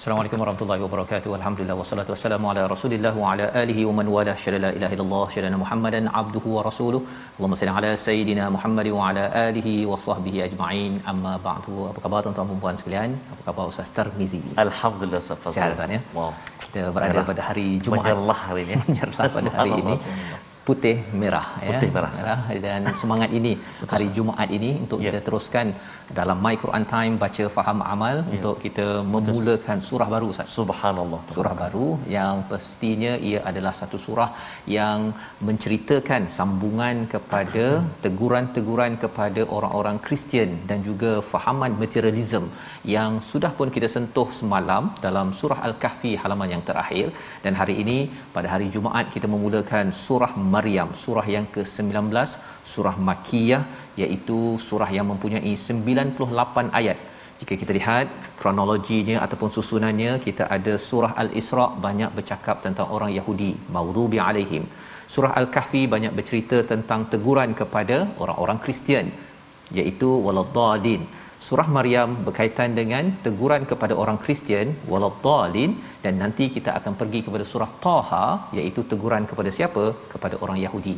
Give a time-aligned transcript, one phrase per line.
[0.05, 1.29] Assalamualaikum warahmatullahi wabarakatuh.
[1.37, 5.25] Alhamdulillah wassalatu wassalamu ala Rasulillah wa ala alihi wa man wala syada la ilaha illallah
[5.35, 7.01] syada Muhammadan abduhu wa rasuluh.
[7.37, 10.93] Allahumma salli ala sayidina Muhammad wa ala alihi wa sahbihi ajma'in.
[11.11, 11.75] Amma ba'du.
[11.89, 13.09] Apa khabar tuan-tuan dan puan sekalian?
[13.33, 14.41] Apa khabar Ustaz Tarmizi?
[14.65, 15.57] Alhamdulillah Ustaz Fazal.
[15.57, 16.01] Sihat Ustaz ya?
[16.17, 16.31] Wow.
[16.65, 17.25] Kita berada Merah.
[17.31, 18.05] pada hari Jumaat.
[18.05, 18.75] Menyerlah hari ini.
[18.85, 19.95] Menyerlah pada hari ini.
[20.67, 21.77] Putih merah ya.
[21.77, 22.11] Putih merah.
[22.65, 23.51] dan semangat ini
[23.93, 25.05] hari Jumaat ini untuk Ya.
[25.05, 25.67] kita teruskan
[26.19, 30.47] dalam My Quran Time baca faham amal untuk kita memulakan surah baru Ustaz.
[30.57, 31.19] Subhanallah.
[31.35, 34.29] surah baru yang pastinya ia adalah satu surah
[34.77, 34.99] yang
[35.49, 37.65] menceritakan sambungan kepada
[38.05, 42.43] teguran-teguran kepada orang-orang Kristian dan juga fahaman materialism
[42.95, 47.07] yang sudah pun kita sentuh semalam dalam surah Al-Kahfi halaman yang terakhir
[47.45, 47.97] dan hari ini
[48.35, 50.89] pada hari Jumaat kita memulakan surah Maryam.
[51.03, 52.11] Surah yang ke-19
[52.73, 53.63] surah Makkiyah
[54.03, 56.97] iaitu surah yang mempunyai 98 ayat.
[57.39, 58.07] Jika kita lihat
[58.39, 64.65] kronologinya ataupun susunannya kita ada surah al-Isra banyak bercakap tentang orang Yahudi maghdubi alaihim.
[65.13, 69.07] Surah al-Kahfi banyak bercerita tentang teguran kepada orang-orang Kristian
[69.79, 71.03] iaitu waladdallin
[71.47, 75.73] surah Maryam berkaitan dengan teguran kepada orang Kristian waladdallin
[76.05, 78.25] dan nanti kita akan pergi kepada surah Taha
[78.59, 79.83] iaitu teguran kepada siapa
[80.13, 80.95] kepada orang Yahudi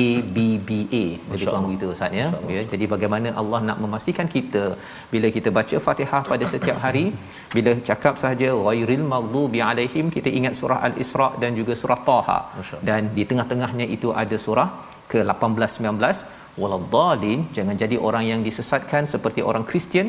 [0.00, 0.70] A B B
[1.00, 2.26] A lebih kurang begitu Ustaz ya.
[2.56, 2.62] ya.
[2.72, 4.64] Jadi bagaimana Allah nak memastikan kita
[5.12, 7.04] bila kita baca Fatihah pada setiap hari
[7.56, 12.38] bila cakap saja ghairil maghdubi alaihim kita ingat surah Al-Isra dan juga surah Taha.
[12.90, 14.68] Dan di tengah-tengahnya itu ada surah
[15.12, 20.08] ke-18 19 waladdallin jangan jadi orang yang disesatkan seperti orang Kristian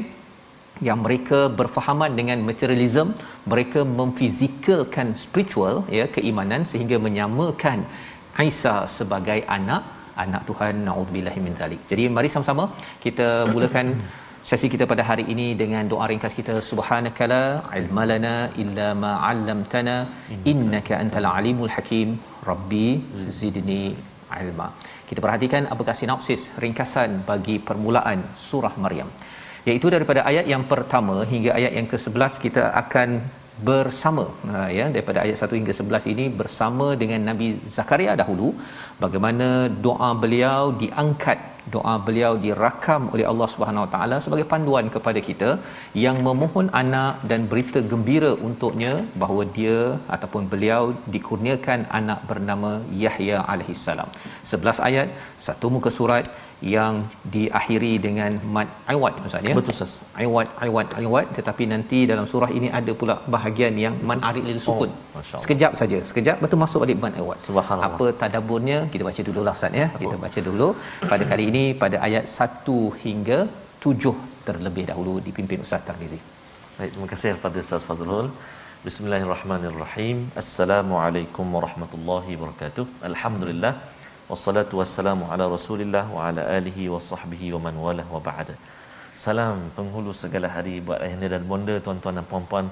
[0.87, 3.07] yang mereka berfahaman dengan materialism
[3.51, 7.81] mereka memfizikalkan spiritual ya keimanan sehingga menyamakan
[8.51, 9.83] Isa sebagai anak
[10.23, 11.81] anak Tuhan naudzubillahi min zalik.
[11.91, 12.65] Jadi mari sama-sama
[13.05, 13.87] kita mulakan
[14.49, 17.41] sesi kita pada hari ini dengan doa ringkas kita subhanakala
[17.79, 18.33] ilmalana
[18.63, 19.95] illa ma 'allamtana
[20.51, 22.09] innaka antal alimul hakim
[22.49, 22.87] rabbi
[23.41, 23.83] zidni
[24.41, 24.67] ilma.
[25.13, 29.06] Kita perhatikan apakah sinopsis ringkasan bagi permulaan surah Maryam.
[29.62, 33.22] Iaitu daripada ayat yang pertama hingga ayat yang ke-11 kita akan
[33.69, 34.25] bersama.
[34.49, 37.47] Ha, ya daripada ayat 1 hingga 11 ini bersama dengan Nabi
[37.77, 38.49] Zakaria dahulu
[39.03, 39.49] bagaimana
[39.87, 41.39] doa beliau diangkat
[41.73, 45.49] doa beliau dirakam oleh Allah Subhanahu Wa Taala sebagai panduan kepada kita
[46.05, 49.79] yang memohon anak dan berita gembira untuknya bahawa dia
[50.15, 50.81] ataupun beliau
[51.15, 52.71] dikurniakan anak bernama
[53.03, 54.09] Yahya alaihissalam.
[54.53, 55.07] 11 ayat
[55.45, 56.27] satu muka surat
[56.75, 56.94] yang
[57.34, 59.53] diakhiri dengan mad iwad Ustaz ya.
[59.59, 59.94] Betul Ustaz.
[60.25, 64.62] Iwad iwad iwad tetapi nanti dalam surah ini ada pula bahagian yang man arid lil
[64.68, 64.92] sukun.
[65.18, 65.24] Oh.
[65.44, 66.00] Sekejap saja.
[66.10, 67.39] Sekejap betul masuk balik mad iwad.
[67.48, 67.98] Subhanallah.
[68.00, 69.88] Apa tadabburnya kita baca dululah Ustaz ya.
[70.01, 70.68] Kita baca dulu
[71.12, 73.39] pada kali ini pada ayat 1 hingga
[73.86, 74.16] 7
[74.48, 76.19] terlebih dahulu dipimpin Ustaz Tarmizi.
[76.77, 78.30] Baik, terima kasih kepada Ustaz Fazlul.
[78.88, 80.18] Bismillahirrahmanirrahim.
[80.42, 82.86] Assalamualaikum warahmatullahi wabarakatuh.
[83.09, 83.74] Alhamdulillah.
[84.33, 88.53] Wassalatu wassalamu ala Rasulillah wa ala alihi wa sahbihi wa man walah wa ba'da.
[89.25, 92.65] Salam penghulu segala hari buat ayahanda dan bonda, tuan-tuan dan puan-puan,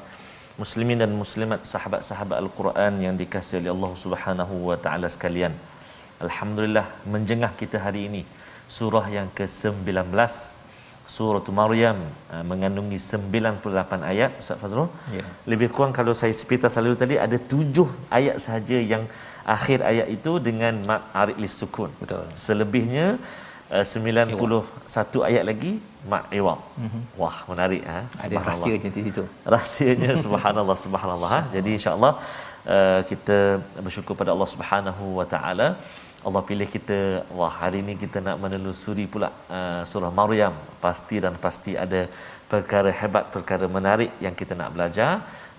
[0.61, 5.53] muslimin dan muslimat, sahabat-sahabat Al-Quran yang dikasihi oleh Allah Subhanahu wa taala sekalian.
[6.25, 8.23] Alhamdulillah menjengah kita hari ini
[8.77, 9.85] surah yang ke-19
[11.15, 11.97] surah Maryam
[12.33, 14.89] uh, mengandungi 98 ayat Ustaz Fazrul.
[15.17, 15.25] Ya.
[15.51, 17.85] Lebih kurang kalau saya sepita selalu tadi ada tujuh
[18.19, 19.05] ayat sahaja yang
[19.45, 21.91] akhir ayat itu dengan mad arid lis sukun.
[22.01, 22.25] Betul.
[22.45, 23.07] Selebihnya
[23.71, 25.73] uh, 91 ayat lagi
[26.11, 26.59] mad iwad.
[26.83, 27.01] Mm-hmm.
[27.21, 27.99] Wah, menarik ha.
[28.25, 29.23] Ada rahsia di situ.
[29.55, 31.41] rahsianya subhanallah subhanallah ha.
[31.55, 32.13] jadi insyaallah
[32.75, 33.37] uh, kita
[33.85, 35.67] bersyukur pada Allah Subhanahu Wa Taala
[36.29, 36.97] Allah pilih kita
[37.37, 40.53] wah hari ini kita nak menelusuri pula uh, surah Maryam
[40.83, 42.01] pasti dan pasti ada
[42.51, 45.11] perkara hebat perkara menarik yang kita nak belajar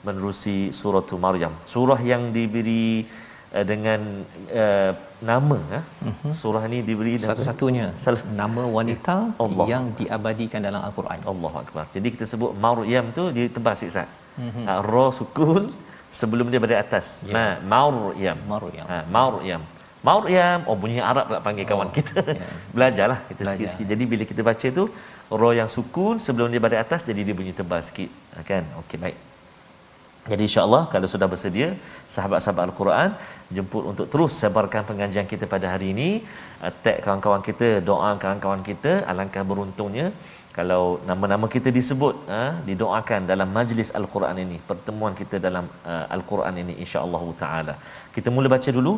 [0.06, 2.86] menerusi surah Maryam surah yang diberi
[3.56, 4.00] uh, dengan
[4.62, 4.90] uh,
[5.30, 5.82] nama uh.
[6.08, 6.32] uh-huh.
[6.40, 7.86] surah ini diberi satu-satunya.
[8.04, 9.66] Sal- nama wanita Allah.
[9.72, 11.20] yang diabadikan dalam al-Quran.
[11.32, 11.84] Allahu akbar.
[11.96, 14.64] Jadi kita sebut Maryam tu dia tebal sikit uh-huh.
[14.70, 15.64] uh, ra sukun
[16.20, 17.06] sebelum dia berada atas.
[17.24, 17.34] Yeah.
[17.34, 18.38] ma Maryam.
[18.54, 18.86] Maryam.
[18.92, 19.62] Ha Maryam.
[20.08, 20.60] Maryam.
[20.68, 22.20] Oh bunyi Arab pula panggil kawan oh, kita.
[22.26, 22.54] yeah.
[22.76, 23.52] belajarlah kita Belajar.
[23.56, 24.84] sikit-sikit jadi bila kita baca tu
[25.42, 28.10] ra yang sukun sebelum dia berada atas jadi dia bunyi tebal sikit.
[28.50, 28.64] Kan?
[28.82, 29.31] Okey baik
[30.30, 31.68] jadi insya-Allah kalau sudah bersedia
[32.14, 33.10] sahabat-sahabat Al-Quran
[33.56, 36.08] jemput untuk terus sebarkan pengajian kita pada hari ini.
[36.84, 38.92] Tag kawan-kawan kita doa kawan-kawan kita.
[39.12, 40.06] Alangkah beruntungnya
[40.58, 46.54] kalau nama-nama kita disebut ha, didoakan dalam majlis al-Quran ini pertemuan kita dalam uh, al-Quran
[46.62, 47.74] ini insya-Allah taala.
[48.14, 48.92] Kita mula baca dulu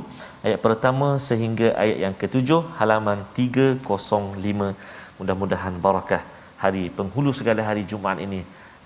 [0.47, 4.75] ayat pertama sehingga ayat yang ketujuh halaman 305
[5.20, 6.23] mudah-mudahan barakah
[6.65, 8.43] hari penghulu segala hari Jumaat ini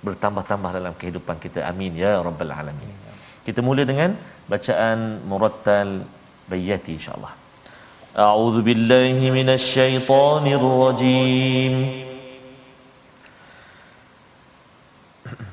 [0.07, 1.67] bertambah-tambah dalam kehidupan kita.
[1.71, 2.91] Amin ya rabbal alamin.
[3.47, 4.13] Kita mula dengan
[4.53, 6.05] bacaan murattal
[6.51, 7.33] bayati insyaallah.
[8.19, 11.75] A'udzu billahi minasyaitonir rajim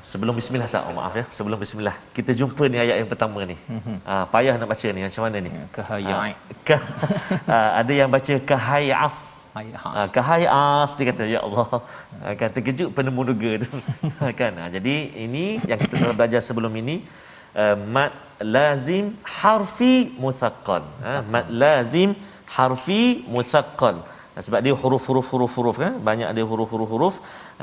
[0.06, 1.24] sebelum bismillah sah oh, maaf ya.
[1.36, 3.56] Sebelum bismillah kita jumpa ni ayat yang pertama ni.
[3.58, 3.96] Mm-hmm.
[4.08, 5.00] ha, payah nak baca ni.
[5.04, 5.50] Macam mana ni?
[5.76, 6.32] Kahayai.
[6.32, 6.76] Ha,
[7.50, 9.35] ha, ada yang baca kahayas
[9.82, 11.66] ha, kahayas dia kata ya Allah.
[12.22, 13.70] Ha, kan terkejut penemu duga tu.
[14.18, 14.52] Ha, kan?
[14.60, 14.94] Ha, jadi
[15.26, 16.96] ini yang kita telah belajar sebelum ini
[17.62, 18.12] uh, mat
[18.56, 20.82] lazim harfi muthaqqal.
[21.06, 22.12] Ha, mat lazim
[22.58, 23.98] harfi muthaqqal.
[24.46, 25.94] Sebab dia huruf-huruf huruf-huruf kan?
[26.08, 27.14] Banyak dia huruf-huruf huruf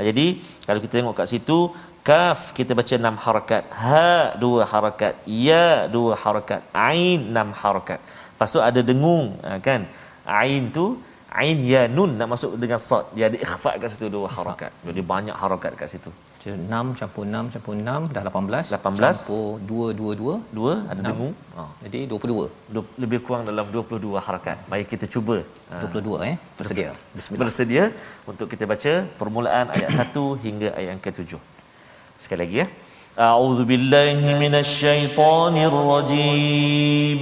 [0.09, 1.57] jadi kalau kita tengok kat situ
[2.01, 3.63] kaf kita baca enam harakat.
[3.69, 5.13] Ha dua harakat.
[5.29, 6.65] Ya dua harakat.
[6.73, 8.01] Ain enam harakat.
[8.33, 9.37] Lepas tu ada dengung.
[9.61, 9.85] Kan?
[10.25, 10.97] Ain tu
[11.41, 13.06] ain ya nun nak masuk dengan sad.
[13.15, 14.71] Dia ada ikhfa kat situ dua harakat.
[14.88, 16.12] Jadi banyak harakat kat situ.
[16.51, 21.31] 6 campur 6 campur 6 dah 18 18 campur 2 2 2 2 ada dengung
[21.56, 21.63] ha.
[21.85, 24.57] jadi 22 lebih kurang dalam 22 harakat.
[24.71, 25.38] Mari kita cuba.
[25.71, 26.27] 22 ha.
[26.31, 26.35] eh?
[26.59, 26.89] Bersedia.
[27.15, 27.41] Bismillah.
[27.47, 27.83] Bersedia
[28.31, 31.39] untuk kita baca permulaan ayat 1 hingga ayat yang ke-7
[32.24, 32.68] sekali lagi ya.
[33.27, 37.21] A'udzu billahi minasyaitonir rajim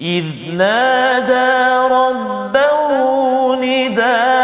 [0.00, 4.37] إذ نادى ربه نداء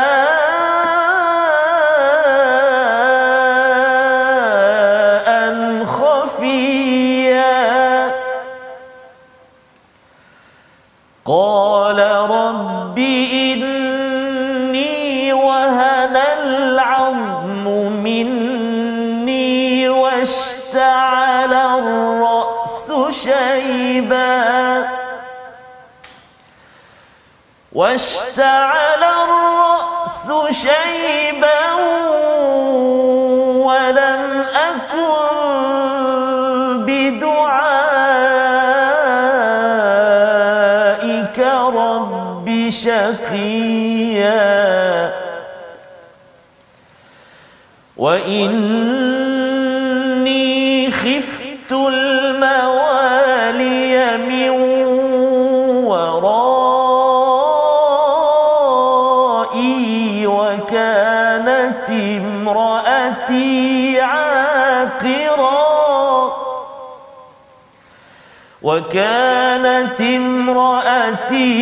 [68.75, 71.57] وكانت امرأتي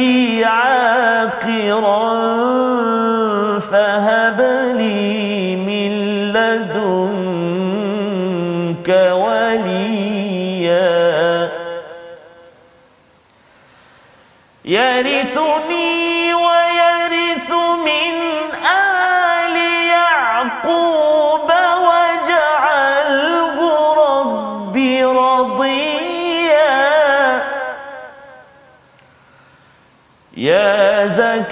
[0.45, 2.13] عاقرا
[3.59, 4.41] فهب
[4.77, 5.93] لي من
[6.33, 7.29] لدنك
[9.13, 10.03] وليا.
[14.65, 16.02] يرثني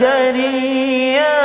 [0.00, 1.40] زكريا.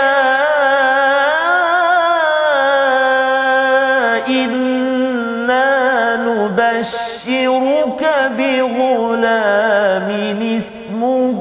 [4.28, 8.04] إنا نبشرك
[8.38, 10.10] بغلام
[10.58, 11.40] اسمه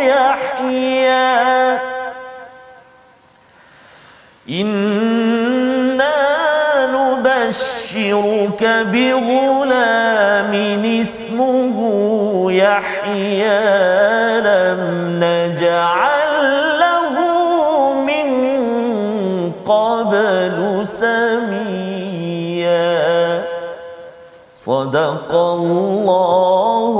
[0.00, 1.78] يحيى.
[4.50, 6.16] إنا
[6.86, 8.62] نبشرك
[8.92, 9.71] بغلام
[24.71, 26.95] صدق الله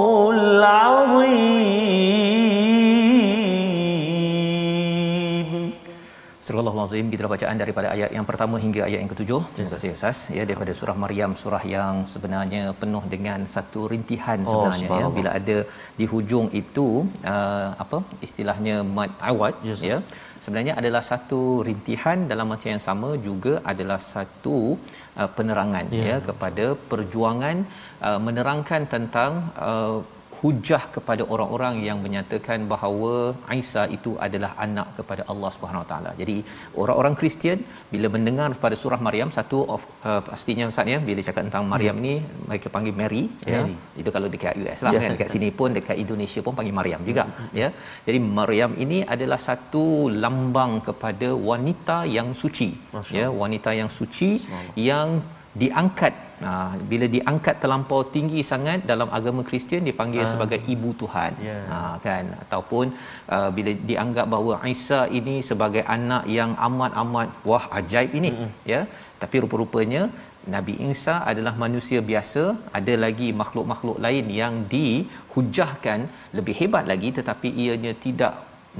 [3.98, 5.72] العظيم
[6.48, 9.40] Surah Al-Azim kita bacaan daripada ayat yang pertama hingga ayat yang ketujuh.
[9.56, 10.18] Terima kasih Ustaz.
[10.38, 14.88] Ya daripada surah Maryam, surah yang sebenarnya penuh dengan satu rintihan Oh, sebenarnya ya.
[14.88, 15.18] subhanallah.
[15.18, 15.58] Bila ada
[16.00, 16.88] di hujung itu
[17.34, 17.98] uh, apa
[18.28, 20.00] istilahnya mad awad Yes, ya.
[20.00, 20.04] yes.
[20.45, 24.57] Sebenarnya adalah satu rintihan dalam masa yang sama juga adalah satu
[25.21, 26.05] uh, penerangan Ya.
[26.09, 27.57] ya kepada perjuangan
[28.09, 29.33] uh, menerangkan tentang
[29.71, 29.99] uh,
[30.43, 33.13] hujah kepada orang-orang yang menyatakan bahawa
[33.61, 36.11] Isa itu adalah anak kepada Allah Subhanahu Wa Taala.
[36.21, 36.37] Jadi
[36.83, 37.59] orang-orang Kristian
[37.93, 41.97] bila mendengar pada surah Maryam satu of uh, pastinya Ustaz ya bila cakap tentang Maryam
[42.07, 42.15] ni
[42.49, 43.23] mereka panggil Mary,
[43.53, 43.61] ya.
[43.63, 43.77] Mary.
[44.03, 45.01] Itu kalau dekat US lah Ya.
[45.05, 47.25] kan dekat sini pun dekat Indonesia pun panggil Maryam juga
[47.61, 47.69] ya.
[48.09, 49.85] Jadi Maryam ini adalah satu
[50.25, 52.71] lambang kepada wanita yang suci.
[52.97, 54.31] Masya Ya, wanita yang suci
[54.89, 55.09] yang
[55.63, 56.15] diangkat
[56.47, 56.53] Ha,
[56.91, 60.31] bila diangkat terlampau tinggi sangat dalam agama Kristian dipanggil Ah.
[60.33, 61.33] sebagai ibu Tuhan.
[61.49, 61.59] Ya.
[61.71, 62.87] Ha, kan ataupun
[63.37, 68.53] uh, bila dianggap bahawa Isa ini sebagai anak yang amat-amat wah ajaib ini mm-hmm.
[68.75, 68.83] ya.
[69.23, 70.05] Tapi rupa-rupanya
[70.55, 72.43] Nabi Isa adalah manusia biasa,
[72.79, 76.01] ada lagi makhluk-makhluk lain yang dihujahkan
[76.39, 78.35] lebih hebat lagi tetapi ianya tidak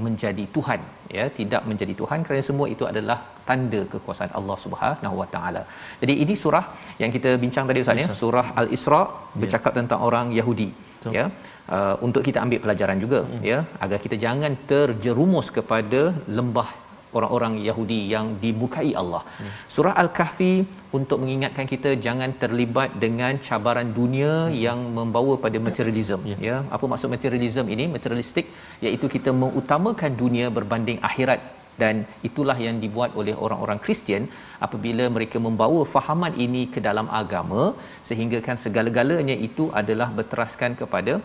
[0.05, 0.81] menjadi Tuhan
[1.17, 5.63] ya tidak menjadi Tuhan kerana semua itu adalah tanda kekuasaan Allah Subhanahu Wa Taala.
[6.01, 6.65] Jadi ini surah
[7.01, 9.01] yang kita bincang tadi Ustaz ya, surah Al-Isra
[9.41, 11.13] bercakap tentang orang Yahudi Betul.
[11.19, 11.27] ya.
[11.75, 13.43] Uh, untuk kita ambil pelajaran juga hmm.
[13.49, 16.01] ya agar kita jangan terjerumus kepada
[16.37, 16.69] lembah
[17.17, 19.21] orang-orang Yahudi yang dimurkai Allah.
[19.39, 19.51] Hmm.
[19.75, 20.53] Surah Al-Kahfi
[20.99, 24.57] untuk mengingatkan kita jangan terlibat dengan cabaran dunia hmm.
[24.65, 26.37] yang membawa pada materialism Ya.
[26.49, 26.57] ya.
[26.75, 27.85] Apa maksud materialism ini?
[27.95, 28.47] Materialistik
[28.85, 31.39] iaitu kita mengutamakan dunia berbanding akhirat
[31.81, 31.95] dan
[32.27, 34.23] itulah yang dibuat oleh orang-orang Kristian
[34.65, 37.63] apabila mereka membawa fahaman ini ke dalam agama
[38.09, 41.15] sehingga kan segala-galanya itu adalah berteraskan kepada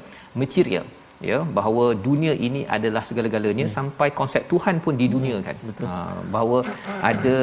[0.43, 0.87] material
[1.31, 3.75] ya bahawa dunia ini adalah segala-galanya hmm.
[3.77, 5.57] sampai konsep Tuhan pun di dunia kan
[5.91, 5.97] ha,
[6.35, 6.59] bahawa
[7.11, 7.39] ada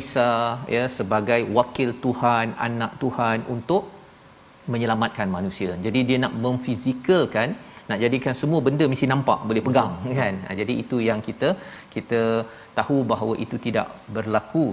[0.00, 0.30] Isa
[0.74, 3.82] ya sebagai wakil Tuhan anak Tuhan untuk
[4.72, 5.72] menyelamatkan manusia.
[5.86, 7.48] Jadi dia nak memfizikalkan
[7.90, 10.34] nak jadikan semua benda mesti nampak boleh pegang kan.
[10.46, 11.50] Ha, jadi itu yang kita
[11.96, 12.22] kita
[12.78, 14.64] tahu bahawa itu tidak berlaku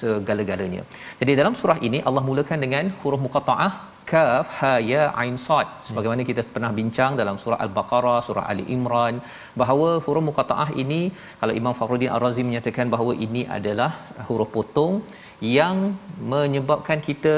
[0.00, 0.82] segala-galanya.
[1.20, 3.72] Jadi dalam surah ini Allah mulakan dengan huruf muqattaah
[4.10, 9.14] kaf ha ya ain sad sebagaimana kita pernah bincang dalam surah al-baqarah surah ali imran
[9.60, 11.00] bahawa huruf muqattaah ini
[11.40, 13.90] kalau Imam Fakhruddin Ar-Razi menyatakan bahawa ini adalah
[14.28, 14.94] huruf potong
[15.40, 15.94] yang
[16.30, 17.34] menyebabkan kita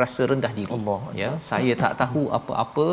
[0.00, 0.72] rasa rendah diri.
[0.76, 1.00] Allah.
[1.20, 2.86] ya saya tak tahu apa-apa.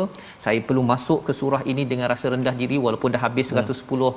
[0.44, 4.16] Saya perlu masuk ke surah ini dengan rasa rendah diri walaupun dah habis 110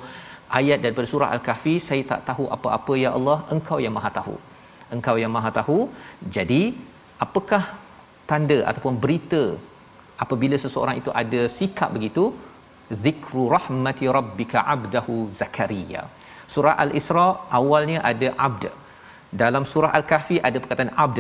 [0.60, 1.76] ayat daripada surah al-kahfi.
[1.88, 4.36] Saya tak tahu apa-apa ya Allah engkau yang maha tahu.
[4.96, 5.80] Engkau yang maha tahu.
[6.36, 6.62] Jadi
[7.26, 7.64] apakah
[8.32, 9.44] tanda ataupun berita
[10.24, 12.26] apabila seseorang itu ada sikap begitu?
[13.04, 16.04] Zikru rahmati rabbika abdahu zakaria.
[16.54, 17.28] Surah al-isra
[17.58, 18.64] awalnya ada abd
[19.44, 21.20] dalam surah al-kahfi ada perkataan abd.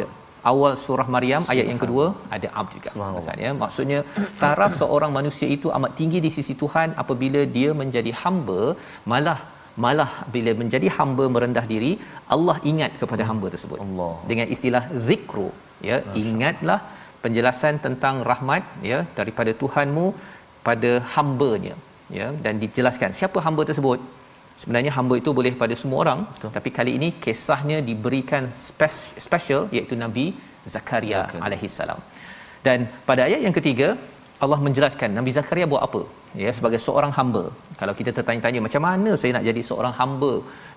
[0.50, 2.90] Awal surah maryam ayat yang kedua ada abd juga.
[3.00, 3.52] Maksudnya, ya.
[3.64, 4.00] Maksudnya
[4.44, 8.62] taraf seorang manusia itu amat tinggi di sisi Tuhan apabila dia menjadi hamba
[9.14, 9.40] malah
[9.84, 11.92] malah bila menjadi hamba merendah diri
[12.36, 13.78] Allah ingat kepada hamba tersebut.
[13.86, 14.14] Allah.
[14.32, 15.50] dengan istilah zikru
[15.90, 16.00] ya.
[16.24, 16.80] Ingatlah
[17.24, 20.08] penjelasan tentang rahmat ya daripada Tuhanmu
[20.68, 21.76] pada hambanya
[22.20, 22.30] ya.
[22.46, 24.00] Dan dijelaskan siapa hamba tersebut
[24.62, 26.52] sebenarnya hamba itu boleh pada semua orang Betul.
[26.58, 28.46] tapi kali ini kisahnya diberikan
[29.28, 30.26] special iaitu Nabi
[30.76, 31.44] Zakaria Zakaria.
[31.46, 32.00] alaihi salam.
[32.66, 33.90] Dan pada ayat yang ketiga
[34.44, 36.02] Allah menjelaskan Nabi Zakaria buat apa?
[36.42, 37.44] Ya sebagai seorang hamba.
[37.80, 40.32] Kalau kita tertanya-tanya macam mana saya nak jadi seorang hamba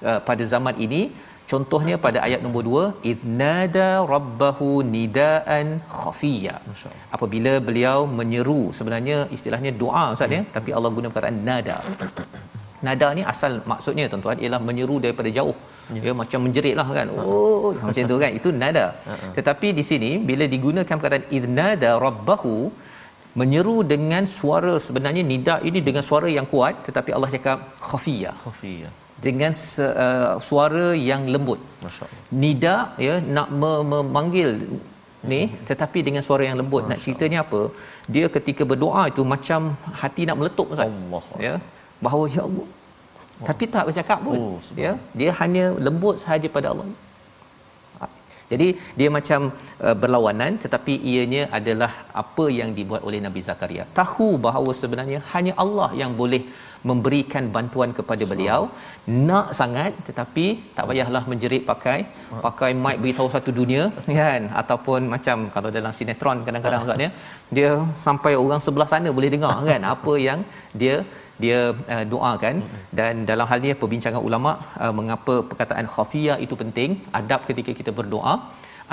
[0.09, 1.03] uh, pada zaman ini?
[1.51, 6.55] Contohnya pada ayat nombor 2 idnada rabbahu nidaan khafiya.
[7.17, 10.43] Apabila beliau menyeru sebenarnya istilahnya doa ustaz ya.
[10.57, 11.79] Tapi Allah guna perkataan nada
[12.87, 15.57] nada ni asal maksudnya tuan-tuan ialah menyeru daripada jauh.
[15.97, 17.07] Ya, ya macam menjerit lah kan.
[17.23, 18.31] Oh macam tu kan.
[18.39, 18.87] Itu nada.
[19.37, 22.57] Tetapi di sini bila digunakan perkataan idnada rabbahu
[23.41, 24.75] menyeru dengan suara.
[24.87, 27.59] Sebenarnya nida ini dengan suara yang kuat tetapi Allah cakap
[27.91, 28.35] khafiyah.
[28.45, 28.93] Khafiyah.
[29.27, 31.61] Dengan uh, suara yang lembut.
[31.87, 32.23] Masyaallah.
[32.45, 34.51] Nida ya nak me- memanggil
[35.33, 36.83] ni tetapi dengan suara yang lembut.
[36.93, 37.63] Nak ceritanya apa?
[38.15, 39.61] Dia ketika berdoa itu macam
[40.03, 40.91] hati nak meletup ustaz.
[40.91, 41.55] Allah ya
[42.05, 42.69] bahawa ya Allah.
[43.49, 44.93] Tapi tak bercakap pun Oh, ya.
[45.19, 46.89] dia hanya lembut sahaja pada Allah.
[48.53, 48.69] Jadi
[48.99, 49.41] dia macam
[49.87, 51.93] uh, berlawanan tetapi ianya adalah
[52.23, 53.85] apa yang dibuat oleh Nabi Zakaria.
[54.01, 56.43] Tahu bahawa sebenarnya hanya Allah yang boleh
[56.91, 58.61] memberikan bantuan kepada beliau.
[59.31, 61.99] Nak sangat tetapi tak payahlah menjerit pakai
[62.47, 63.85] pakai mic beritahu satu dunia
[64.21, 64.43] kan?
[64.63, 67.11] Ataupun macam kalau dalam sinetron kadang-kadang Ustaz ya
[67.57, 67.71] dia
[68.07, 69.83] sampai orang sebelah sana boleh dengar kan?
[69.95, 70.41] Apa yang
[70.83, 70.97] dia
[71.45, 71.59] dia
[71.95, 72.57] uh, doakan.
[72.99, 74.53] Dan dalam hal ini perbincangan ulama
[74.85, 78.35] uh, mengapa perkataan khafiyah itu penting adab ketika kita berdoa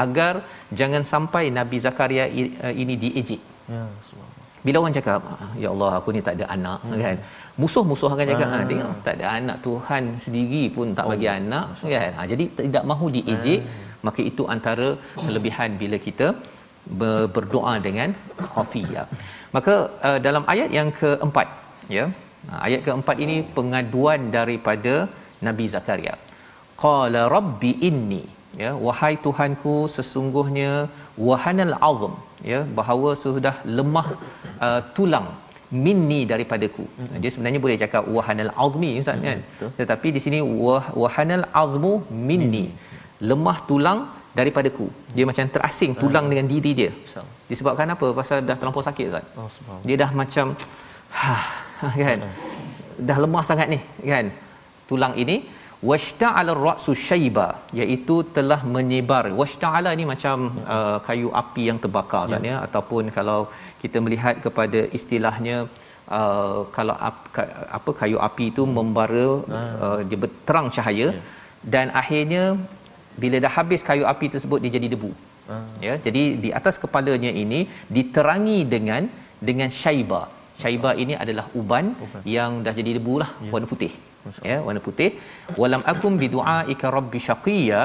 [0.03, 0.33] agar
[0.79, 3.41] jangan sampai Nabi Zakaria i- uh, ini diejek.
[3.75, 4.37] Ya subhanallah.
[4.65, 7.01] Bila orang cakap "Ah, ya Allah aku ni tak ada anak hmm.
[7.03, 7.17] kan.
[7.61, 12.11] Musuh-musuh akan cakap ha, tengok tak ada anak Tuhan sendiri pun tak bagi anak kan.
[12.17, 13.61] Ha, jadi tidak mahu diejek.
[14.07, 14.89] Maka itu antara
[15.25, 16.27] kelebihan bila kita
[16.99, 18.09] ber- berdoa dengan
[18.53, 19.05] khafiyah.
[19.55, 19.75] Maka
[20.07, 21.47] uh, dalam ayat yang keempat
[21.97, 22.27] ya ha,
[22.67, 24.95] ayat keempat ini pengaduan daripada
[25.47, 26.15] Nabi Zakaria.
[26.83, 28.23] Qala rabbi inni
[28.63, 30.71] ya wahai tuhanku sesungguhnya
[31.27, 32.13] wahanal azm
[32.51, 34.07] ya bahawa sudah lemah
[34.67, 35.27] uh, tulang
[35.85, 36.85] minni daripadaku.
[36.85, 37.19] Mm-hmm.
[37.21, 39.41] dia sebenarnya boleh cakap wahanal azmi ustaz kan?
[39.49, 39.69] betul.
[39.79, 41.93] tetapi di sini wah, wahanal azmu
[42.29, 42.65] minni
[43.31, 43.99] lemah tulang
[44.37, 44.87] daripadaku.
[45.15, 46.91] Dia macam terasing tulang dengan diri dia.
[47.51, 48.07] Disebabkan apa?
[48.19, 49.25] Pasal dah terlampau sakit ustaz.
[49.41, 49.49] Oh
[49.87, 50.45] dia dah macam
[52.03, 52.19] kan?
[53.09, 53.79] Dah lemah sangat ni
[54.11, 54.27] kan?
[54.89, 55.35] Tulang ini
[55.89, 57.47] washta'ala ar-ra'su shayba
[57.79, 59.25] iaitu telah menyebar.
[59.41, 60.37] Washta'ala ni macam
[60.75, 62.55] uh, kayu api yang terbakar kan ya.
[62.65, 63.39] ataupun kalau
[63.83, 65.57] kita melihat kepada istilahnya
[66.19, 67.43] uh, kalau ap, ka,
[67.77, 69.27] apa kayu api itu membara
[69.59, 71.07] uh, dia berterang cahaya
[71.75, 72.43] dan akhirnya
[73.21, 75.11] bila dah habis kayu api tersebut dia jadi debu.
[75.85, 77.59] Ya jadi di atas kepalanya ini
[77.95, 79.03] diterangi dengan
[79.47, 80.21] dengan syaiba
[80.61, 81.85] syaiba ini adalah uban,
[82.35, 83.51] yang dah jadi debu lah ya.
[83.55, 83.91] warna putih.
[84.49, 85.09] Ya warna putih.
[85.61, 87.81] Walam akum biduaika rabbi syaqiya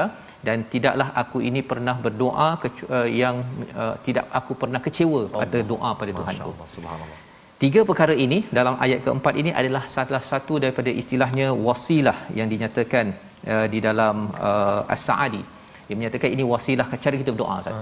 [0.47, 2.49] dan tidaklah aku ini pernah berdoa
[2.95, 3.35] uh, yang
[3.81, 6.51] uh, tidak aku pernah kecewa pada doa pada Tuhanku.
[6.75, 7.19] Subhanallah.
[7.63, 13.05] Tiga perkara ini dalam ayat keempat ini adalah salah satu daripada istilahnya wasilah yang dinyatakan
[13.53, 14.15] uh, di dalam
[14.49, 15.43] uh, As-Sa'adi.
[15.87, 17.79] Dia menyatakan ini wasilah cara kita berdoa Ustaz.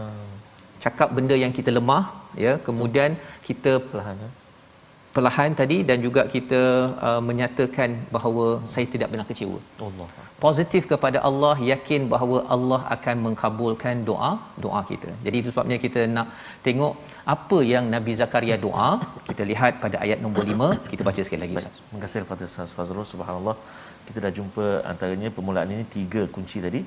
[0.86, 2.04] Cakap benda yang kita lemah
[2.46, 3.12] ya, kemudian
[3.48, 4.30] kita perlahan ya?
[5.16, 6.62] Perlahan tadi dan juga kita
[7.08, 9.60] uh, menyatakan bahawa saya tidak pernah kecewa.
[9.88, 10.08] Allah
[10.46, 14.32] Positif kepada Allah, yakin bahawa Allah akan mengkabulkan doa
[14.64, 15.10] doa kita.
[15.26, 16.28] Jadi itu sebabnya kita nak
[16.66, 16.94] tengok
[17.36, 18.90] apa yang Nabi Zakaria doa.
[19.30, 21.56] Kita lihat pada ayat nombor 5, kita baca sekali lagi.
[21.62, 23.56] Terima kasih kepada Ustaz Fazrul subhanallah.
[24.08, 26.84] Kita dah jumpa antaranya permulaan ini tiga kunci tadi.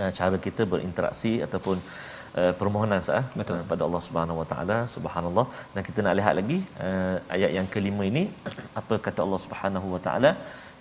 [0.00, 2.13] Uh, cara kita berinteraksi ataupun uh,
[2.59, 3.61] permohonan sah Betul.
[3.71, 5.45] pada Allah Subhanahu Wa Taala subhanallah
[5.75, 8.23] dan kita nak lihat lagi uh, ayat yang kelima ini
[8.81, 10.31] apa kata Allah Subhanahu Wa Taala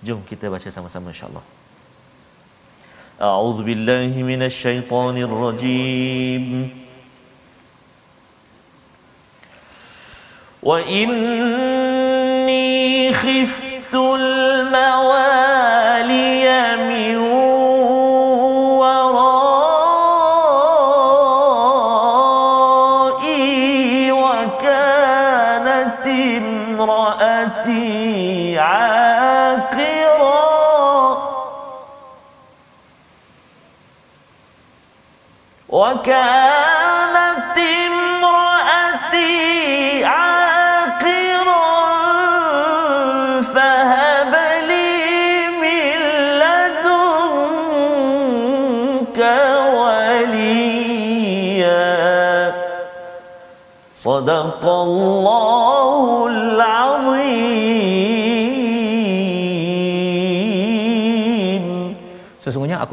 [0.09, 1.47] jom kita baca sama-sama insyaallah
[3.29, 6.45] أعوذ بالله من الشيطان الرجيم
[10.63, 12.69] وإني
[13.13, 15.02] خفت الموالي
[36.04, 39.34] وكانت امرأتي
[40.06, 41.82] عاقرا
[43.42, 44.34] فهب
[44.68, 46.00] لي من
[46.44, 47.60] لدنك
[49.80, 50.84] وليا.
[53.96, 56.23] صدق الله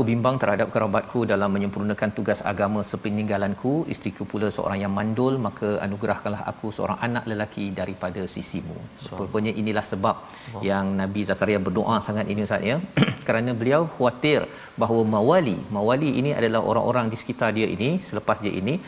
[0.01, 3.73] aku bimbang terhadap kerabatku dalam menyempurnakan tugas agama sepeninggalanku.
[3.93, 8.77] Isteriku pula seorang yang mandul, maka anugerahkanlah aku seorang anak lelaki daripada sisimu.
[9.19, 10.63] Rupanya inilah sebab wow.
[10.69, 12.81] yang Nabi Zakaria berdoa sangat ini Ustaz ya.
[13.29, 14.49] Kerana beliau khawatir
[14.81, 18.81] bahawa mawali, mawali ini adalah orang-orang di sekitar dia ini, selepas dia ini,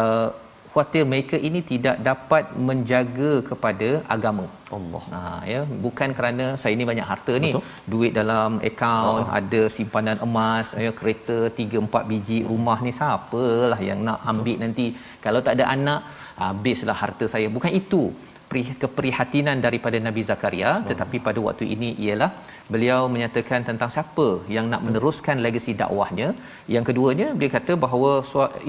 [0.00, 0.32] uh,
[0.74, 4.46] khuatir mereka ini tidak dapat menjaga kepada agama.
[4.76, 5.02] Allah.
[5.14, 5.20] Ha
[5.52, 5.60] ya.
[5.84, 7.50] Bukan kerana saya ni banyak harta ni.
[7.52, 7.64] Betul.
[7.92, 14.02] duit dalam akaun ada simpanan emas ya kereta 3 4 biji rumah ni siapalah yang
[14.08, 14.86] nak ambil nanti.
[15.26, 16.00] Kalau tak ada anak
[16.44, 17.48] habislah harta saya.
[17.56, 18.02] Bukan itu
[18.50, 22.30] pri- keprihatinan daripada Nabi Zakaria tetapi pada waktu ini ialah
[22.72, 26.28] beliau menyatakan tentang siapa yang nak meneruskan legasi dakwahnya.
[26.74, 28.12] Yang keduanya dia kata bahawa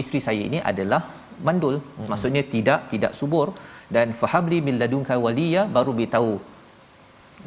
[0.04, 1.02] isteri saya ini adalah
[1.48, 1.78] mandul.
[2.12, 3.48] Maksudnya tidak tidak subur.
[3.96, 6.34] Dan fahabli min ladunka waliya baru beritahu.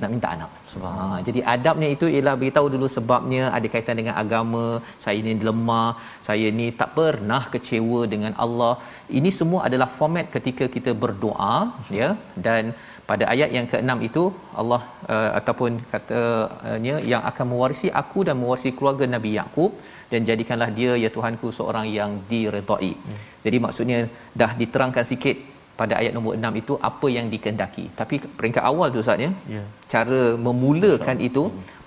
[0.00, 0.50] Nak minta anak.
[0.86, 0.90] Ha,
[1.26, 4.66] jadi adabnya itu ialah beritahu dulu sebabnya ada kaitan dengan agama,
[5.04, 5.90] saya ni lemah,
[6.26, 8.74] saya ni tak pernah kecewa dengan Allah.
[9.18, 11.56] Ini semua adalah format ketika kita berdoa
[12.00, 12.10] ya.
[12.46, 12.62] Dan
[13.10, 14.22] pada ayat yang ke-6 itu
[14.60, 14.80] Allah
[15.14, 19.72] uh, ataupun katanya yang akan mewarisi aku dan mewarisi keluarga Nabi Yakub
[20.12, 22.92] dan jadikanlah dia ya Tuhanku seorang yang diredai.
[22.96, 23.18] Hmm.
[23.44, 23.98] Jadi maksudnya
[24.40, 25.36] dah diterangkan sikit
[25.80, 27.84] pada ayat nombor 6 itu apa yang dikehendaki.
[28.00, 29.30] Tapi peringkat awal tu Ustaz ya.
[29.56, 29.64] Ya.
[29.92, 31.44] Cara memulakan itu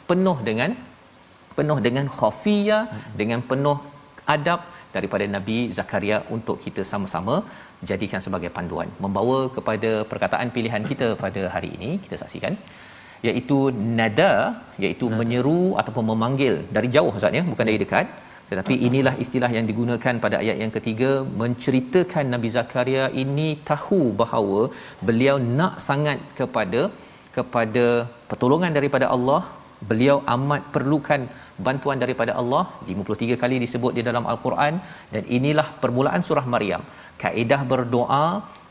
[0.09, 0.71] penuh dengan
[1.57, 2.83] penuh dengan khafiyah,
[3.21, 3.77] dengan penuh
[4.35, 4.61] adab
[4.95, 7.35] daripada Nabi Zakaria untuk kita sama-sama
[7.89, 8.89] jadikan sebagai panduan.
[9.03, 12.55] Membawa kepada perkataan pilihan kita pada hari ini, kita saksikan
[13.29, 13.57] iaitu
[13.99, 14.33] nada
[14.83, 15.17] iaitu nada.
[15.19, 18.07] menyeru ataupun memanggil dari jauh Ustaz ya, bukan dari dekat.
[18.51, 24.61] Tetapi inilah istilah yang digunakan pada ayat yang ketiga menceritakan Nabi Zakaria ini tahu bahawa
[25.07, 26.81] beliau nak sangat kepada
[27.37, 27.85] kepada
[28.31, 29.41] pertolongan daripada Allah.
[29.89, 31.21] Beliau amat perlukan
[31.67, 32.63] bantuan daripada Allah.
[32.95, 34.73] 53 kali disebut di dalam al-Quran.
[35.13, 36.83] Dan inilah permulaan surah Maryam
[37.23, 38.25] kaedah berdoa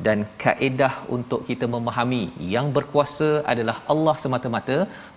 [0.06, 2.22] dan kaedah untuk kita memahami
[2.54, 4.76] yang berkuasa adalah Allah semata-mata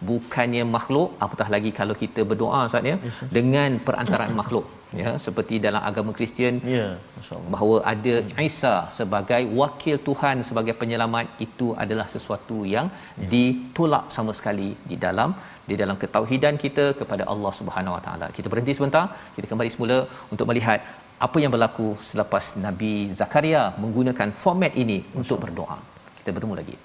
[0.09, 3.31] bukannya makhluk apatah lagi kalau kita berdoa Ustaz ya yes, yes.
[3.37, 4.65] dengan perantaraan makhluk
[5.01, 7.49] ya seperti dalam agama Kristian Ya, masya-Allah.
[7.53, 8.15] bahawa ada
[8.49, 13.29] Isa sebagai wakil Tuhan sebagai penyelamat itu adalah sesuatu yang yeah.
[13.33, 15.31] ditolak sama sekali di dalam
[15.69, 18.27] di dalam ketauhidan kita kepada Allah Subhanahu Wa Taala.
[18.37, 19.97] Kita berhenti sebentar, kita kembali semula
[20.33, 20.79] untuk melihat
[21.23, 25.79] apa yang berlaku selepas Nabi Zakaria menggunakan format ini untuk berdoa.
[26.19, 26.75] Kita bertemu lagi.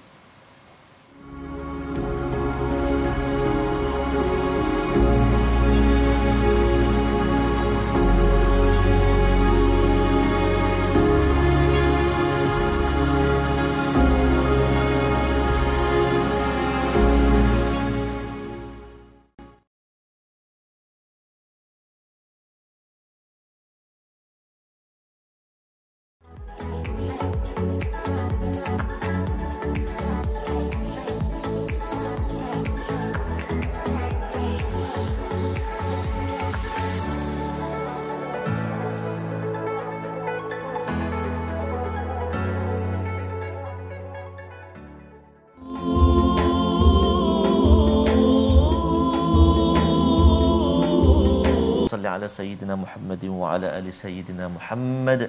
[52.19, 55.21] Ala sayyidina Muhammadin wa ala ali sayyidina Muhammad.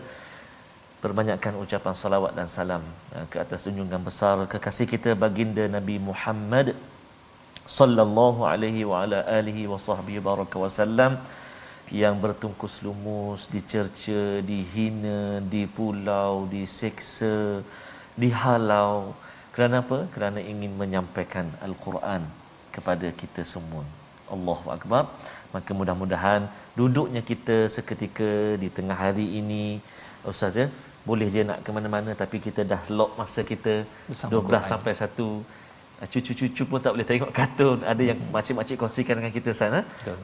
[1.03, 2.83] Perbanyakkan ucapan salawat dan salam
[3.17, 6.75] eh, ke atas junjungan besar kekasih kita baginda Nabi Muhammad
[7.79, 11.17] sallallahu alaihi wa ala alihi wa sahbihi baraka wasallam
[12.03, 17.63] yang bertungkus lumus dicerca dihina dipulau diseksa
[18.23, 19.15] dihalau.
[19.55, 19.99] Kerana apa?
[20.15, 22.23] Kerana ingin menyampaikan al-Quran
[22.75, 23.83] kepada kita semua.
[24.35, 25.11] Allahu akbar.
[25.55, 26.47] Maka mudah-mudahan
[26.79, 28.31] duduknya kita seketika
[28.63, 29.65] di tengah hari ini.
[30.33, 30.67] Ustaz ya
[31.09, 33.75] boleh je nak ke mana-mana tapi kita dah lock masa kita
[34.11, 34.65] Bersama 12 Quran.
[34.73, 37.79] sampai 1 cucu-cucu pun tak boleh tengok kartun.
[37.93, 39.81] Ada yang makcik-makcik kongsikan dengan kita sana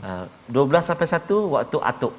[0.09, 2.15] uh, 12 sampai 1 waktu atuk.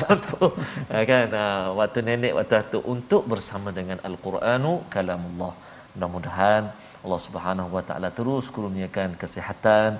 [0.00, 0.48] Contoh
[0.94, 1.26] Ah, kan?
[1.34, 2.82] Ah, waktu nenek waktu atuk.
[2.94, 5.52] Untuk bersama dengan al-Quranu kalamullah.
[5.94, 6.62] Mudah-mudahan
[7.04, 9.90] Allah Subhanahu wa taala terus kurniakan kesihatan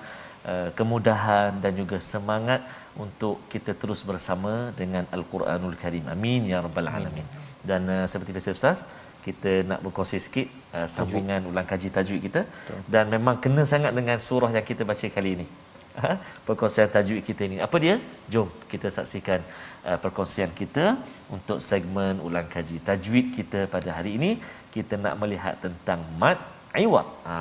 [0.51, 2.61] uh, kemudahan dan juga semangat
[3.05, 7.27] untuk kita terus bersama dengan al-Quranul Karim amin ya rabbal alamin
[7.71, 8.79] dan uh, seperti biasa ustaz
[9.27, 12.81] kita nak berkongsi sikit uh, sambungan ulang kaji tajwid kita Betul.
[12.95, 15.47] dan memang kena sangat dengan surah yang kita baca kali ini
[15.95, 16.19] Ha?
[16.47, 17.57] perkongsian tajwid kita ini.
[17.63, 18.03] Apa dia?
[18.27, 19.39] Jom kita saksikan
[19.87, 20.99] uh, perkongsian kita
[21.31, 24.31] untuk segmen ulang kaji tajwid kita pada hari ini.
[24.75, 26.39] Kita nak melihat tentang mad
[26.75, 27.07] iwad.
[27.31, 27.35] Ha.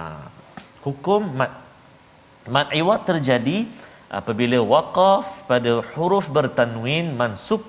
[0.85, 1.49] Hukum mad.
[2.45, 3.65] Mad iwad terjadi
[4.19, 7.61] apabila waqaf pada huruf bertanwin mansub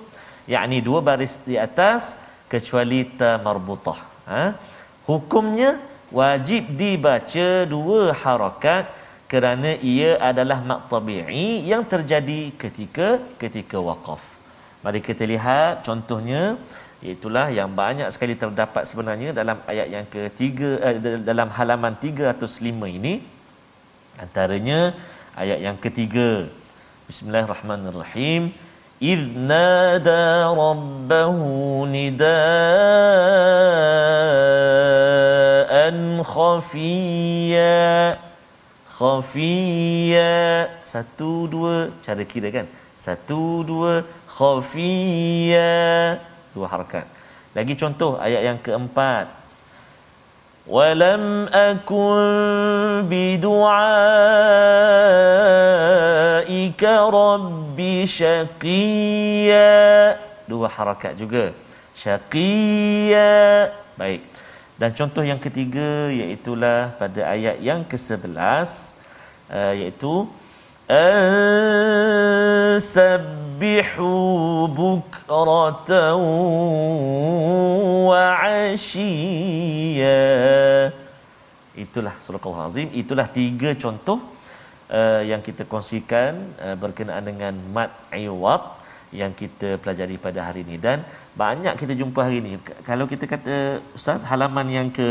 [0.53, 2.21] yakni dua baris di atas
[2.53, 3.99] kecuali ta marbutah.
[4.31, 4.43] Ha?
[5.09, 5.71] Hukumnya
[6.19, 8.85] wajib dibaca dua harakat
[9.31, 13.07] kerana ia adalah mak tabi'i yang terjadi ketika
[13.41, 14.23] ketika waqaf.
[14.85, 16.41] Mari kita lihat contohnya
[17.13, 23.13] Itulah yang banyak sekali terdapat sebenarnya dalam ayat yang ketiga eh, dalam halaman 305 ini
[24.23, 24.79] antaranya
[25.36, 26.50] ayat yang ketiga
[27.10, 28.54] Bismillahirrahmanirrahim
[29.00, 31.36] إذ نادى ربه
[31.88, 32.30] نداء
[36.20, 37.88] خفيا
[39.00, 40.36] خفيا
[40.84, 46.20] satu dua cara kira kan satu dua khafiyya
[46.52, 47.08] dua harakat
[47.56, 49.32] lagi contoh ayat yang keempat
[50.65, 53.65] walam akun bidu'aika
[57.09, 59.71] rabbi syaqiyya
[60.49, 61.53] dua harakat juga.
[61.95, 64.21] syaqiyya baik.
[64.75, 66.51] Dan contoh yang ketiga iaitu
[66.99, 68.35] pada ayat yang ke-11
[69.47, 70.27] uh, iaitu
[73.54, 75.92] سبحوا بكرة
[78.10, 80.20] وعشيا
[81.80, 84.18] itulah surah al-azim itulah tiga contoh
[84.98, 86.32] uh, yang kita kongsikan
[86.64, 87.90] uh, berkenaan dengan mat
[88.24, 88.62] iwad
[89.20, 90.98] yang kita pelajari pada hari ini dan
[91.42, 92.52] banyak kita jumpa hari ini
[92.88, 93.56] kalau kita kata
[93.98, 95.08] ustaz halaman yang ke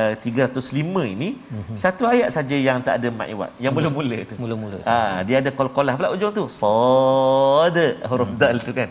[0.00, 1.76] uh, 305 ini mm-hmm.
[1.82, 5.50] satu ayat saja yang tak ada mat iwad yang mula-mula tu mula-mula ha, dia ada
[5.58, 7.78] qalqalah pula ujung tu sad
[8.10, 8.42] huruf mm-hmm.
[8.42, 8.88] dal tu kan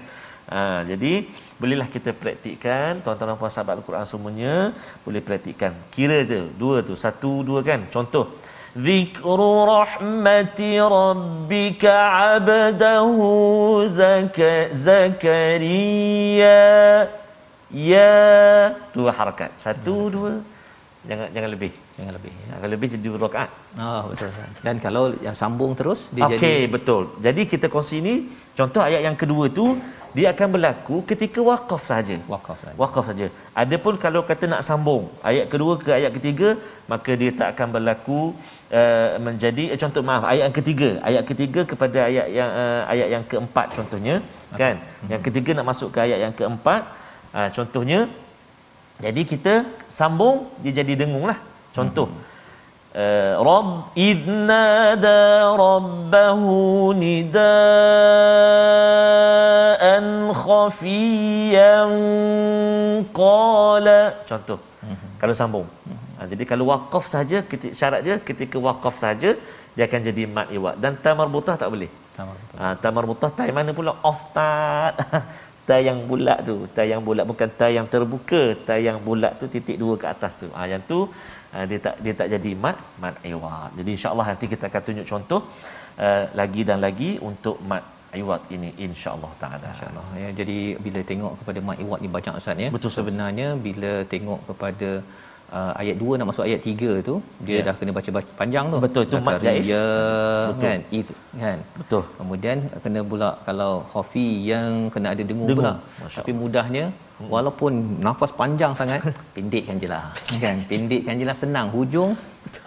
[0.52, 0.60] ha,
[0.92, 1.14] jadi
[1.60, 4.54] bolehlah kita praktikkan tuan-tuan dan puan sahabat al-Quran semuanya
[5.06, 8.28] boleh praktikkan kira tu dua tu satu dua kan contoh
[8.78, 10.62] ذكر رحمة
[11.00, 13.18] ربك عبده
[14.00, 14.40] زك
[14.72, 16.62] زكريا
[17.74, 18.14] يا
[18.94, 20.34] dua harakat satu dua
[21.09, 22.33] jangan jangan lebih jangan lebih.
[22.35, 22.45] Ya.
[22.51, 23.51] jangan lebih jadi dua rakaat.
[23.87, 24.31] Oh betul
[24.67, 27.03] dan kalau yang sambung terus dia okay, jadi okey betul.
[27.27, 28.15] Jadi kita kongsi ni
[28.59, 29.67] contoh ayat yang kedua tu
[30.17, 33.27] dia akan berlaku ketika wakaf saja wakaf saja wakaf saja
[33.63, 36.49] adapun kalau kata nak sambung ayat kedua ke ayat ketiga
[36.93, 38.21] maka dia tak akan berlaku
[38.79, 40.91] uh, menjadi uh, contoh maaf ayat yang ketiga.
[41.09, 44.15] Ayat ketiga kepada ayat yang uh, ayat yang keempat contohnya
[44.53, 44.61] okay.
[44.61, 44.75] kan?
[44.77, 45.09] Mm-hmm.
[45.13, 46.83] yang ketiga nak masuk ke ayat yang keempat.
[47.35, 47.99] Uh, contohnya
[49.03, 49.55] jadi kita
[49.91, 51.39] sambung dia jadi dengung lah.
[51.75, 52.09] Contoh.
[52.95, 57.35] Uh, Rabb idnada rabbahu nidaan
[60.31, 61.91] khafiyan
[63.11, 64.01] qala.
[64.31, 64.59] Contoh.
[64.63, 65.11] Mm-hmm.
[65.19, 65.67] Kalau sambung.
[65.67, 66.03] Mm-hmm.
[66.15, 67.43] Ha, jadi kalau waqaf saja
[67.75, 69.35] syarat dia ketika waqaf saja
[69.75, 71.91] dia akan jadi mat iwad dan tamar butah tak boleh.
[72.15, 72.59] Tamar butah.
[72.63, 74.95] Ha, tamar butah tai mana pula oftat.
[74.95, 75.19] ta
[75.89, 79.77] yang bulat tu ta yang bulat bukan ta yang terbuka ta yang bulat tu titik
[79.83, 80.49] dua ke atas tu.
[80.57, 80.99] Ha, yang tu
[81.53, 83.71] ha, dia tak dia tak jadi mat mat iwad.
[83.79, 85.41] Jadi insyaallah nanti kita akan tunjuk contoh
[86.07, 87.85] uh, lagi dan lagi untuk mat
[88.21, 89.69] iwad ini insyaallah taala.
[89.75, 90.29] Insyaallah ya.
[90.41, 92.69] Jadi bila tengok kepada mat iwad ni banyak ustaz ya.
[92.77, 94.91] Betul sebenarnya bila tengok kepada
[95.59, 97.15] uh, ayat 2 nak masuk ayat 3 tu
[97.47, 97.65] dia yeah.
[97.69, 99.87] dah kena baca, baca panjang tu betul itu mat jais ya
[100.65, 101.09] kan it
[101.43, 105.59] kan betul kemudian kena pula kalau khafi yang kena ada dengung, dengung.
[105.59, 105.73] pula
[106.17, 106.87] tapi mudahnya.
[107.35, 107.73] Walaupun
[108.07, 109.01] nafas panjang sangat
[109.35, 110.05] pendekkan jelah
[110.45, 110.57] kan?
[110.71, 111.67] Pendekkan jelah senang.
[111.75, 112.11] Hujung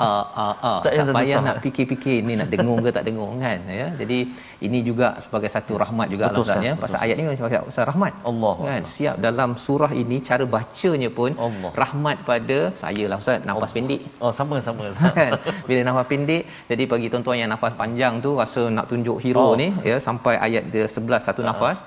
[0.05, 3.60] uh, uh, uh, tak, tak payah nak fikir-fikir ni nak dengung ke tak dengung kan?
[3.79, 4.19] Ya jadi
[4.67, 6.73] ini juga sebagai satu rahmat juga Allah ya.
[6.83, 8.13] pasal ayat ni macam pasal rahmat.
[8.31, 8.81] Allah kan?
[8.81, 8.93] Allah.
[8.95, 11.71] siap dalam surah ini cara bacanya pun Allah.
[11.83, 13.43] rahmat pada saya lah ustaz.
[13.49, 13.75] Nafas Allah.
[13.75, 14.01] pendek.
[14.23, 14.88] Oh sama sama
[15.19, 15.31] kan?
[15.67, 19.53] Bila nafas pendek jadi bagi tuan-tuan yang nafas panjang tu rasa nak tunjuk hero oh.
[19.62, 21.51] ni ya sampai ayat dia 11 satu uh-huh.
[21.51, 21.79] nafas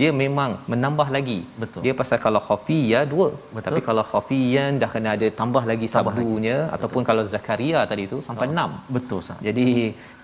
[0.00, 2.40] dia memang menambah lagi betul dia pasal kalau
[2.92, 3.64] ya dua betul.
[3.66, 6.74] tapi kalau khafiyan dah kena ada tambah lagi tambah sabdunya lagi.
[6.76, 9.38] ataupun kalau zakaria tadi tu sampai enam betul sah.
[9.46, 9.66] jadi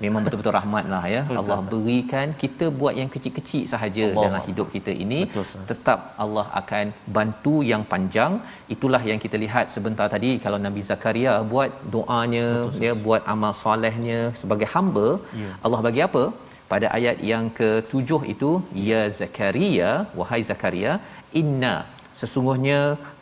[0.04, 1.70] memang betul-betul rahmatlah ya betul, Allah sah.
[1.72, 4.24] berikan kita buat yang kecil-kecil sahaja Allah.
[4.26, 6.86] dalam hidup kita ini betul, tetap Allah akan
[7.18, 8.32] bantu yang panjang
[8.76, 13.52] itulah yang kita lihat sebentar tadi kalau Nabi Zakaria buat doanya betul, dia buat amal
[13.64, 15.08] solehnya sebagai hamba
[15.42, 15.52] ya.
[15.64, 16.24] Allah bagi apa
[16.70, 18.50] pada ayat yang ketujuh itu
[18.90, 20.92] ya zakaria wahai zakaria
[21.40, 21.74] inna
[22.20, 22.78] sesungguhnya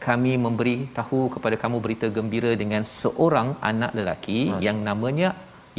[0.06, 4.62] kami memberi tahu kepada kamu berita gembira dengan seorang anak lelaki Mas.
[4.66, 5.30] yang namanya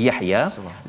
[0.07, 0.41] Yahya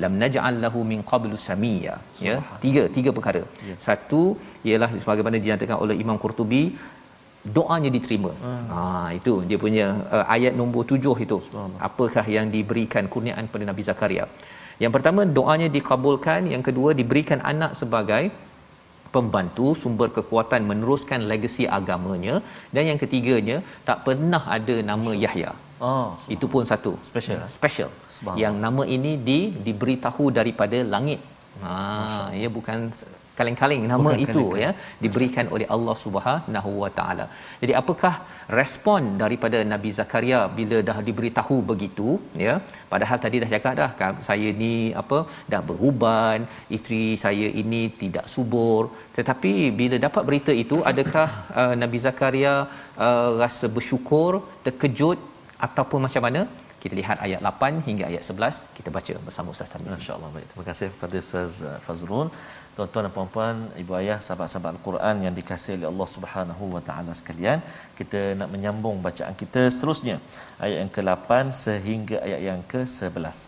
[0.02, 1.94] lam naj'al lahu min qablu samia
[2.26, 3.76] ya tiga tiga perkara ya.
[3.86, 4.22] satu
[4.68, 6.62] ialah sebagaimana dinyatakan oleh Imam Qurtubi
[7.56, 8.32] doanya diterima.
[8.44, 8.66] Hmm.
[8.72, 8.80] Ha
[9.18, 11.38] itu dia punya uh, ayat nombor tujuh itu.
[11.88, 14.26] Apakah yang diberikan kurniaan pada Nabi Zakaria?
[14.82, 18.24] Yang pertama doanya dikabulkan, yang kedua diberikan anak sebagai
[19.14, 22.34] pembantu sumber kekuatan meneruskan legasi agamanya
[22.74, 23.56] dan yang ketiganya
[23.88, 25.52] tak pernah ada nama Yahya.
[25.82, 27.38] Oh, itu pun satu special.
[27.58, 27.90] Special.
[28.42, 31.20] Yang nama ini di diberitahu daripada langit.
[31.62, 31.72] Ha,
[32.40, 32.78] ia bukan
[33.38, 33.82] kaleng-kaleng.
[33.92, 34.70] Nama Bukan itu ya
[35.04, 37.26] diberikan oleh Allah Subhanahu Wa Taala.
[37.62, 38.14] Jadi apakah
[38.60, 42.08] respon daripada Nabi Zakaria bila dah diberitahu begitu
[42.46, 42.54] ya?
[42.92, 43.90] Padahal tadi dah cakap dah
[44.28, 45.18] saya ni apa
[45.54, 46.40] dah beruban
[46.76, 48.82] isteri saya ini tidak subur.
[49.18, 51.28] Tetapi bila dapat berita itu adakah
[51.60, 52.54] uh, Nabi Zakaria
[53.06, 54.32] uh, rasa bersyukur
[54.66, 55.18] terkejut
[55.66, 56.40] ataupun macam mana
[56.82, 60.46] kita lihat ayat 8 hingga ayat 11 kita baca bersama Ustaz Tarmizi Masya-Allah baik.
[60.52, 62.28] Terima kasih kepada Ustaz uh, Fazrul.
[62.76, 67.58] Tuan-tuan dan puan-puan, ibu ayah, sahabat-sahabat Al-Quran yang dikasihi oleh Allah Subhanahu wa taala sekalian,
[67.98, 70.16] kita nak menyambung bacaan kita seterusnya.
[70.64, 71.30] Ayat yang ke-8
[71.64, 73.38] sehingga ayat yang ke-11.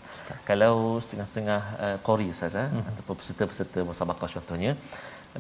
[0.51, 2.85] Kalau setengah-setengah uh, qori Ustaz eh, Mhm.
[2.91, 4.73] ataupun peserta-peserta musabaqah contohnya,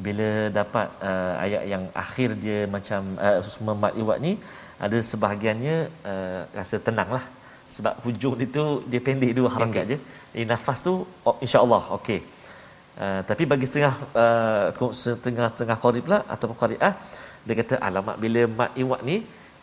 [0.07, 0.29] bila
[0.61, 4.33] dapat uh, ayat yang akhir dia macam uh, semua mat iwat ni
[4.87, 5.77] ada sebahagiannya
[6.13, 7.25] uh, rasa tenanglah
[7.77, 9.99] sebab hujung itu dia pendek dua harakat je.
[10.33, 10.95] Jadi nafas tu
[11.29, 12.21] oh, insya-Allah okey.
[13.05, 16.95] Uh, tapi bagi setengah uh, setengah setengah qari pula ataupun qariah
[17.47, 19.17] dia kata alamak bila mat iwat ni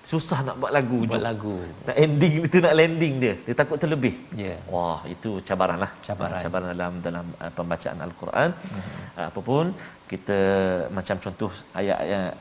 [0.10, 1.24] susah nak buat lagu buat hujung.
[1.30, 1.56] lagu
[1.88, 3.34] Nak ending itu nak landing dia.
[3.46, 4.16] Dia takut terlebih.
[4.44, 5.92] ya Wah, itu cabaran lah.
[6.08, 6.42] Cabaran.
[6.44, 8.50] Cabaran dalam dalam uh, pembacaan Al-Quran.
[9.20, 9.66] Uh, apapun
[10.12, 10.38] kita
[10.98, 12.32] macam contoh ayat-ayat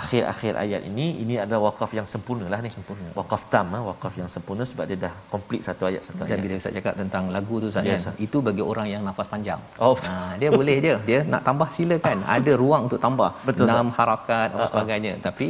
[0.00, 2.70] akhir-akhir ayat ini ini adalah wakaf yang sempurna lah ni.
[2.78, 3.08] Sempurna.
[3.20, 6.42] Wakaf tam ah, wakaf yang sempurna sebab dia dah komplit satu ayat satu dan ayat.
[6.44, 9.60] bila Ustaz cakap tentang lagu tu Ustaz Yes, kan, itu bagi orang yang nafas panjang
[9.86, 10.94] Oh, Ha, dia boleh je.
[11.10, 12.18] Dia nak tambah silakan.
[12.36, 13.30] Ada ruang untuk tambah.
[13.48, 14.70] Betul, Enam harakat apa Ha, ha.
[14.72, 15.12] sebagainya.
[15.26, 15.48] Tapi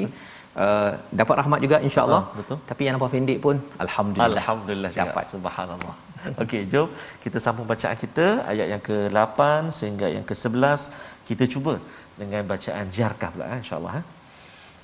[0.65, 2.23] uh, dapat rahmat juga insya-Allah.
[2.27, 2.57] Ha, betul.
[2.71, 4.41] Tapi yang nampak pendek pun alhamdulillah.
[4.41, 5.03] Alhamdulillah juga.
[5.05, 5.25] Dapat.
[5.35, 5.95] Subhanallah.
[6.42, 6.88] Okey, jom
[7.24, 9.40] kita sambung bacaan kita ayat yang ke-8
[9.78, 10.88] sehingga yang ke-11.
[11.28, 11.74] Kita cuba
[12.16, 14.06] dengan bacaan jarkah pula eh, insya-Allah eh.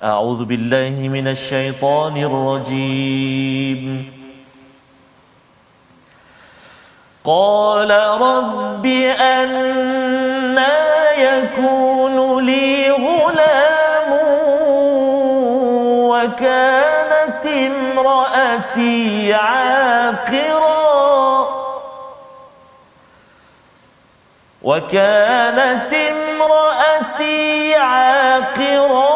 [0.00, 3.84] A'udzu billahi minasyaitonir rajim.
[7.24, 8.86] قال رب
[9.20, 10.72] أنا
[11.20, 14.10] يكون لي غلام
[16.08, 20.43] وكانت امرأتي عاقرا
[24.65, 29.15] وكانت امرأتي عاقرا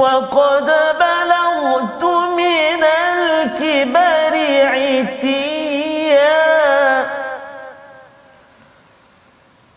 [0.00, 4.34] وقد بلغت من الكبر
[4.66, 5.50] عتيا.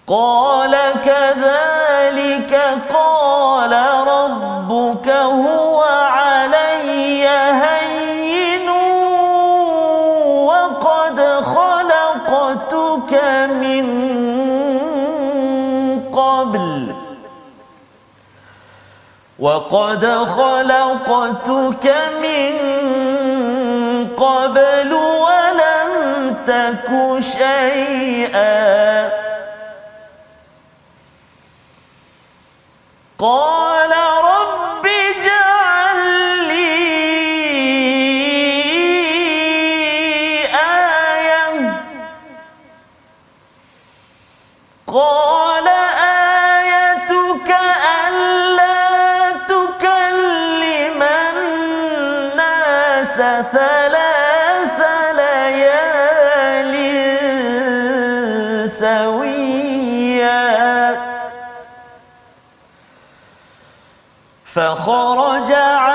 [0.08, 0.63] قال
[19.44, 21.86] وقد خلقتك
[22.24, 22.54] من
[24.16, 25.90] قبل ولم
[26.46, 29.10] تك شيئا
[33.20, 33.93] قال
[64.86, 65.93] خرج عنه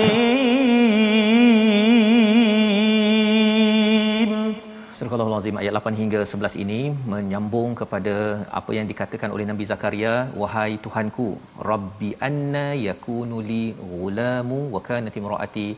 [4.99, 6.81] Surah Al Azim ayat 8 hingga 11 ini
[7.12, 8.14] menyambung kepada
[8.59, 11.29] apa yang dikatakan oleh Nabi Zakaria, wahai Tuhanku,
[11.70, 15.68] rabbi anna yakunu li ghulamu wa kanat imraati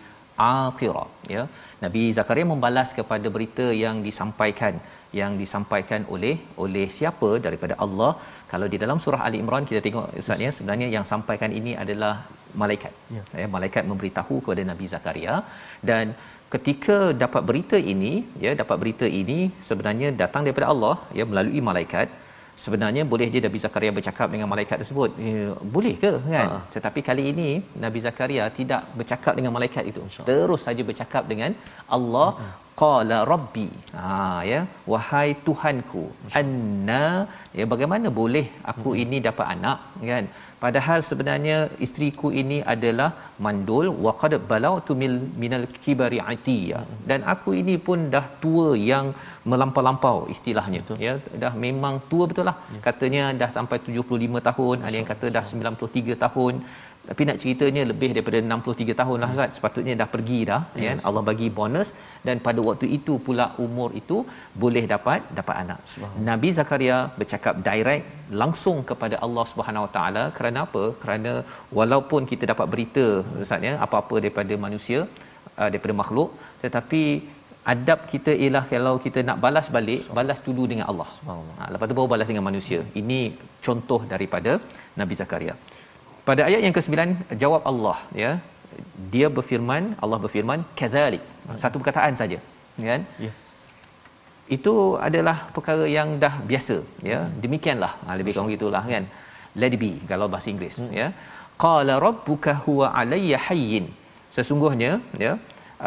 [0.49, 1.05] aqira.
[1.35, 1.43] Ya.
[1.85, 4.75] Nabi Zakaria membalas kepada berita yang disampaikan
[5.21, 6.35] yang disampaikan oleh
[6.65, 8.13] oleh siapa daripada Allah.
[8.53, 12.15] Kalau di dalam surah Ali Imran kita tengok ustaz ya sebenarnya yang sampaikan ini adalah
[12.63, 12.93] malaikat.
[13.17, 13.23] Ya.
[13.43, 15.35] Ya, malaikat memberitahu kepada Nabi Zakaria
[15.91, 16.15] dan
[16.55, 18.13] ketika dapat berita ini
[18.45, 19.39] ya dapat berita ini
[19.69, 22.09] sebenarnya datang daripada Allah ya melalui malaikat
[22.65, 25.11] sebenarnya boleh je Nabi Zakaria bercakap dengan malaikat tersebut.
[25.27, 26.49] Eh, boleh ke kan?
[26.53, 26.59] Ha.
[26.75, 27.49] tetapi kali ini
[27.85, 30.03] Nabi Zakaria tidak bercakap dengan malaikat itu.
[30.31, 31.53] Terus saja bercakap dengan
[31.97, 32.29] Allah
[32.83, 33.69] qala rabbi.
[34.01, 34.15] Ha
[34.51, 34.61] ya.
[34.93, 36.05] Wahai tuhanku
[36.41, 37.05] anna
[37.61, 39.79] ya bagaimana boleh aku ini dapat anak?
[40.13, 40.27] Kan
[40.65, 43.11] padahal sebenarnya isteriku ini adalah
[43.45, 43.87] mandul.
[44.07, 46.81] Wa qad balautu mil minal kibari atiya.
[47.11, 49.07] Dan aku ini pun dah tua yang
[49.51, 50.81] melampau-lampau istilahnya.
[50.85, 50.99] Betul.
[51.07, 52.57] ya dah memang tua betul lah.
[52.75, 52.81] Ya.
[52.89, 54.77] katanya dah sampai 75 tahun.
[54.87, 56.55] Ada yang kata dah 93 tahun
[57.11, 59.57] tapi nak ceritanya lebih daripada 63 tahun lah Ustaz.
[59.57, 60.85] Sepatutnya dah pergi dah yes.
[60.85, 61.89] ya Allah bagi bonus.
[62.27, 64.17] Dan pada waktu itu pula umur itu
[64.63, 65.81] boleh dapat dapat anak.
[66.29, 68.05] Nabi Zakaria bercakap direct
[68.43, 70.23] langsung kepada Allah Subhanahu Wa Taala.
[70.37, 70.85] Kerana apa?
[71.03, 71.33] Kerana
[71.81, 73.07] walaupun kita dapat berita
[73.47, 75.01] Ustaz ya apa-apa daripada manusia
[75.61, 76.31] uh, daripada makhluk
[76.63, 77.03] tetapi
[77.73, 81.11] adab kita ialah kalau kita nak balas balik balas dulu dengan Allah.
[81.59, 82.81] Ha, lepas tu baru balas dengan manusia.
[83.03, 83.21] Ini
[83.67, 84.55] contoh daripada
[85.03, 85.57] Nabi Zakaria
[86.29, 86.97] pada ayat yang ke-9
[87.43, 88.33] jawab Allah ya.
[89.13, 91.23] Dia berfirman Allah berfirman kadzalik.
[91.63, 92.39] Satu perkataan saja
[92.91, 93.03] kan?
[93.27, 93.33] Ya.
[94.57, 94.73] itu
[95.07, 96.77] adalah perkara yang dah biasa
[97.11, 97.19] ya.
[97.43, 99.05] Demikianlah ha, lebih kurang gitulah kan?
[99.61, 100.91] Let it be kalau bahasa Inggeris hmm.
[101.01, 101.07] ya.
[101.65, 103.87] Qala rabbuka huwa alayya hayyin.
[104.37, 104.91] Sesungguhnya
[105.25, 105.33] ya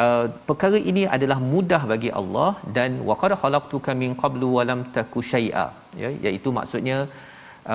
[0.03, 4.81] uh, perkara ini adalah mudah bagi Allah dan wa qad khalaqtuka min qablu wa lam
[4.95, 5.67] taku syai'a.
[6.03, 6.97] Ya iaitu maksudnya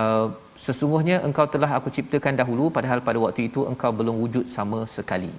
[0.01, 0.27] uh,
[0.67, 5.33] sesungguhnya engkau telah aku ciptakan dahulu padahal pada waktu itu engkau belum wujud sama sekali.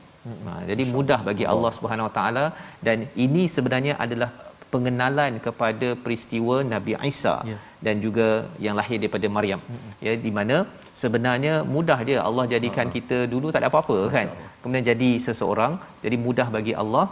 [0.48, 2.46] Ha, jadi mudah bagi Allah Subhanahu Wa Taala.
[2.88, 4.30] Dan ini sebenarnya adalah
[4.74, 7.58] pengenalan kepada peristiwa Nabi Isa Ya.
[7.86, 8.28] dan juga
[8.66, 9.62] yang lahir daripada Maryam.
[10.06, 10.58] Ya di mana
[11.04, 14.28] sebenarnya mudah je Allah jadikan kita dulu tak ada apa-apa kan?
[14.62, 15.74] Kemudian jadi seseorang.
[16.06, 17.06] Jadi mudah bagi Allah.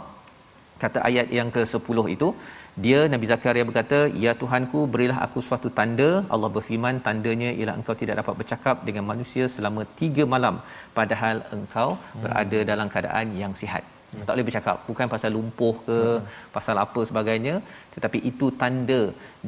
[0.82, 2.28] Kata ayat yang ke-10 itu
[2.84, 6.10] dia Nabi Zakaria berkata ya Tuhanku berilah aku suatu tanda.
[6.34, 10.58] Allah berfirman tandanya ialah engkau tidak dapat bercakap dengan manusia selama tiga malam.
[10.98, 12.20] Padahal engkau hmm.
[12.24, 13.84] berada dalam keadaan yang sihat.
[14.10, 14.24] Hmm.
[14.26, 14.76] tak boleh bercakap.
[14.88, 16.28] Bukan pasal lumpuh ke hmm.
[16.54, 17.54] pasal apa sebagainya.
[17.94, 19.00] Tetapi itu tanda.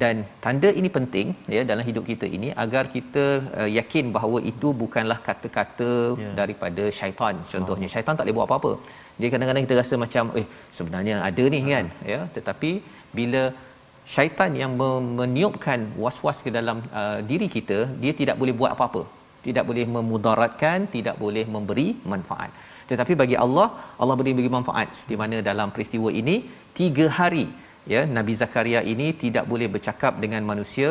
[0.03, 3.25] Dan tanda ini penting ya dalam hidup kita ini agar kita
[3.61, 5.91] uh, yakin bahawa itu bukanlah kata-kata
[6.25, 6.31] Ya.
[6.41, 7.37] daripada syaitan.
[7.53, 8.73] Contohnya syaitan tak boleh buat apa-apa.
[9.17, 10.47] Jadi kadang-kadang kita rasa macam eh
[10.79, 12.21] sebenarnya ada ni kan ya.
[12.37, 12.71] Tetapi
[13.19, 13.43] bila
[14.15, 19.03] syaitan yang me- meniupkan was-was ke dalam uh, diri kita dia tidak boleh buat apa-apa.
[19.47, 22.51] Tidak boleh memudaratkan tidak boleh memberi manfaat.
[22.91, 23.69] Tetapi bagi Allah
[24.03, 24.89] Allah beri bagi manfaat.
[24.99, 26.37] Seperti mana dalam peristiwa ini
[26.81, 27.47] tiga hari
[27.93, 30.91] ya Nabi Zakaria ini tidak boleh bercakap dengan manusia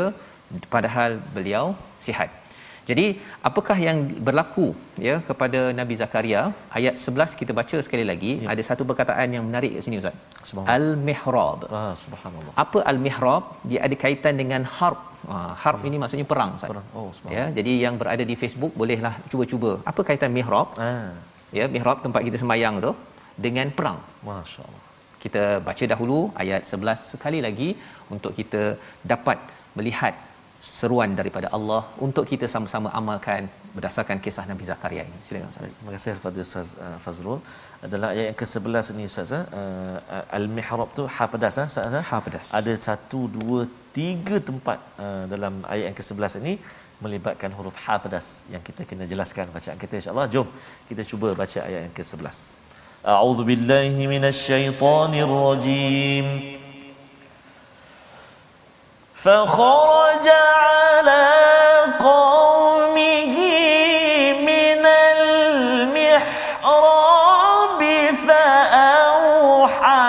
[0.74, 1.66] padahal beliau
[2.06, 2.30] sihat
[2.90, 3.06] jadi
[3.50, 4.68] apakah yang berlaku
[5.08, 6.42] ya kepada Nabi Zakaria?
[6.78, 8.32] Ayat 11 kita baca sekali lagi.
[8.44, 8.48] Ya.
[8.54, 10.16] ada satu perkataan yang menarik kat sini ustaz.
[10.76, 11.60] Al-mihrab.
[11.80, 12.54] Ah, subhanallah.
[12.64, 13.44] apa al-mihrab?
[13.72, 15.00] Dia ada kaitan dengan harb
[15.32, 16.72] ha, harb ini maksudnya perang ustaz.
[16.72, 16.88] Perang.
[17.00, 17.50] Oh, subhanallah.
[17.50, 19.72] ya jadi yang berada di Facebook bolehlah cuba-cuba.
[19.92, 20.70] Apa kaitan mihrab?
[20.88, 21.10] Ah,
[21.60, 22.94] ya mihrab tempat kita sembahyang tu
[23.48, 24.00] dengan perang.
[24.30, 24.84] masya-Allah.
[25.24, 27.70] kita baca dahulu ayat 11 sekali lagi
[28.16, 28.62] untuk kita
[29.12, 29.38] dapat
[29.78, 30.14] melihat
[30.62, 35.20] seruan daripada Allah untuk kita sama-sama amalkan berdasarkan kisah Nabi Zakaria ini.
[35.28, 35.72] Silakan Ustaz.
[35.78, 37.40] Terima kasih kepada Ustaz uh, Fazrul.
[37.88, 39.98] Adalah ayat yang ke-11 ni Ustaz uh,
[40.38, 42.04] al-mihrab tu ha pedas ah Ustaz ah?
[42.10, 42.48] Ha pedas.
[42.60, 43.60] Ada satu, dua,
[44.00, 46.54] tiga tempat uh, dalam ayat yang ke-11 ini
[47.04, 50.28] melibatkan huruf ha pedas yang kita kena jelaskan bacaan kita insya-Allah.
[50.34, 50.48] Jom
[50.92, 52.40] kita cuba baca ayat yang ke-11.
[53.16, 56.59] A'udzu billahi minasyaitonir rajim.
[59.24, 61.28] فخرج على
[62.00, 63.38] قومه
[64.40, 66.62] من المحراب
[68.28, 70.00] فأوحى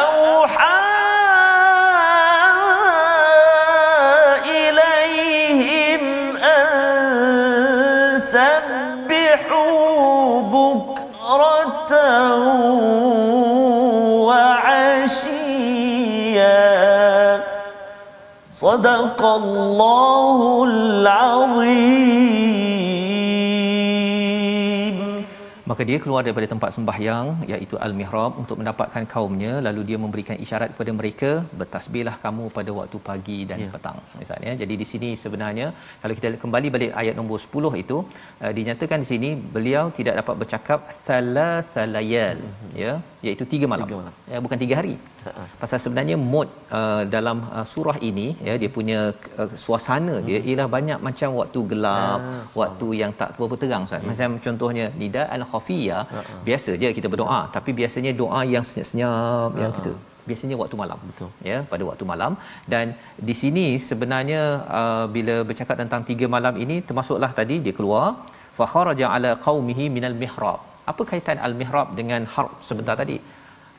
[18.80, 20.40] صدق الله
[20.72, 22.36] العظيم
[25.70, 30.70] maka dia keluar daripada tempat sembahyang iaitu al-mihrab untuk mendapatkan kaumnya lalu dia memberikan isyarat
[30.74, 33.70] kepada mereka bertasbihlah kamu pada waktu pagi dan ya.
[33.74, 35.68] petang misalnya jadi di sini sebenarnya
[36.04, 37.98] kalau kita kembali balik ayat nombor 10 itu
[38.44, 42.72] uh, dinyatakan di sini beliau tidak dapat bercakap thalathalayal hmm.
[42.84, 42.94] ya
[43.28, 44.14] iaitu tiga malam, tiga malam.
[44.32, 45.19] Ya, bukan tiga hari Ha-ha.
[45.63, 46.49] Pasal sebenarnya mood
[46.79, 49.01] uh, dalam uh, surah ini ya dia punya
[49.41, 50.27] uh, suasana hmm.
[50.29, 54.01] dia ialah banyak macam waktu gelap, ya, waktu yang tak terlalu terang Ustaz.
[54.01, 54.11] Hmm.
[54.11, 56.03] Macam contohnya nida al-khafiyah,
[56.49, 57.55] biasa je kita berdoa, Betul.
[57.57, 59.93] tapi biasanya doa yang senyap-senyap yang kita
[60.29, 61.31] biasanya waktu malam betul.
[61.51, 62.33] ya pada waktu malam.
[62.73, 62.87] Dan
[63.29, 64.43] di sini sebenarnya
[64.81, 68.07] uh, bila bercakap tentang tiga malam ini termasuklah tadi dia keluar
[68.59, 70.61] fa kharaja ala qaumihi minal mihrab.
[70.91, 72.53] Apa kaitan al mihrab dengan harb?
[72.69, 73.17] Sebentar tadi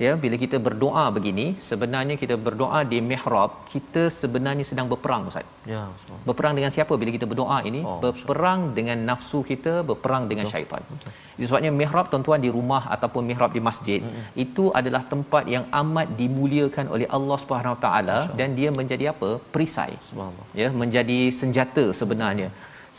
[0.06, 5.47] ya bila kita berdoa begini sebenarnya kita berdoa di mihrab kita sebenarnya sedang berperang ustaz.
[5.72, 6.22] Ya ustaz.
[6.28, 7.82] Berperang dengan siapa bila kita berdoa ini?
[7.89, 8.76] Oh, berperang ustaz.
[8.78, 10.56] dengan nafsu kita berperang dengan Betul.
[10.56, 10.84] syaitan.
[10.93, 11.12] Betul.
[11.49, 14.26] Sebabnya mihrab tuan-tuan di rumah ataupun mihrab di masjid hmm.
[14.45, 19.32] itu adalah tempat yang amat dimuliakan oleh Allah Subhanahu taala dan dia menjadi apa?
[19.56, 19.93] Perisai.
[20.10, 20.47] Subhanallah.
[20.62, 22.49] Ya menjadi senjata sebenarnya.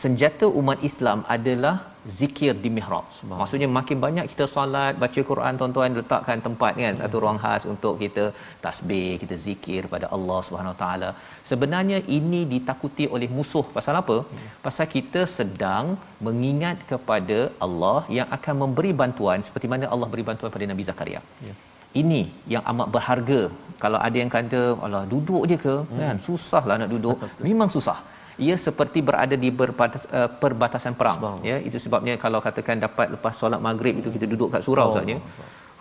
[0.03, 1.75] Senjata umat Islam adalah
[2.19, 3.05] zikir di mihrab.
[3.41, 7.93] Maksudnya makin banyak kita solat, baca Quran, tuan-tuan letakkan tempat kan satu ruang khas untuk
[8.03, 8.23] kita
[8.65, 11.09] tasbih, kita zikir pada Allah Subhanahu taala.
[11.51, 14.17] Sebenarnya ini ditakuti oleh musuh pasal apa?
[14.23, 14.47] Hmm.
[14.65, 15.85] Pasal kita sedang
[16.27, 21.21] mengingat kepada Allah yang akan memberi bantuan seperti mana Allah beri bantuan pada Nabi Zakaria.
[21.49, 21.55] Ya.
[22.01, 22.21] Ini
[22.53, 23.41] yang amat berharga.
[23.83, 25.99] Kalau ada yang kata, "Alah, duduk je ke?" Hmm.
[26.01, 27.17] kan susahlah nak duduk.
[27.47, 27.99] Memang susah
[28.43, 31.39] ia seperti berada di berbatas, uh, perbatasan perang.
[31.41, 34.95] Ya itu sebabnya kalau katakan dapat lepas solat maghrib itu kita duduk kat surau oh,
[34.99, 35.15] saja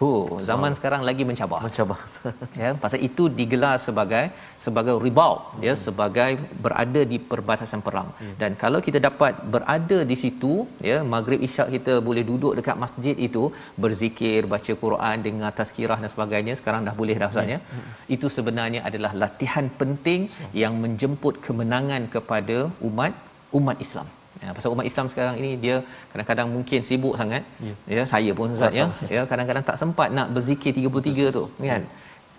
[0.04, 1.60] Oh, zaman sekarang lagi mencabar.
[1.66, 1.98] Mencabar.
[2.62, 4.24] ya, pasal itu digelar sebagai
[4.64, 5.64] sebagai ribau, ya, hmm.
[5.66, 6.30] ya, sebagai
[6.64, 8.08] berada di perbatasan perang.
[8.20, 8.34] Hmm.
[8.40, 10.54] Dan kalau kita dapat berada di situ,
[10.88, 13.44] ya, maghrib isyak kita boleh duduk dekat masjid itu
[13.84, 16.56] berzikir, baca Quran, dengar tazkirah dan sebagainya.
[16.60, 17.58] Sekarang dah boleh dah Ustaz ya.
[17.60, 17.86] Hmm.
[18.16, 20.50] Itu sebenarnya adalah latihan penting hmm.
[20.62, 23.14] yang menjemput kemenangan kepada umat
[23.52, 24.08] umat Islam.
[24.42, 25.76] Ya, pasal umat Islam sekarang ini dia
[26.12, 27.42] kadang-kadang mungkin sibuk sangat.
[27.66, 28.86] Ya, ya saya pun Ustaz ya.
[29.16, 31.84] Ya, kadang-kadang tak sempat nak berzikir 33 tu, kan?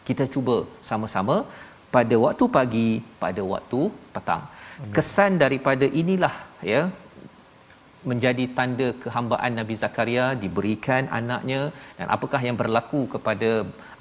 [0.08, 0.56] Kita cuba
[0.90, 1.36] sama-sama
[1.96, 2.90] pada waktu pagi,
[3.24, 3.82] pada waktu
[4.16, 4.44] petang.
[4.96, 6.36] Kesan daripada inilah
[6.74, 6.82] ya
[8.12, 11.62] menjadi tanda kehambaan Nabi Zakaria diberikan anaknya
[11.98, 13.52] dan apakah yang berlaku kepada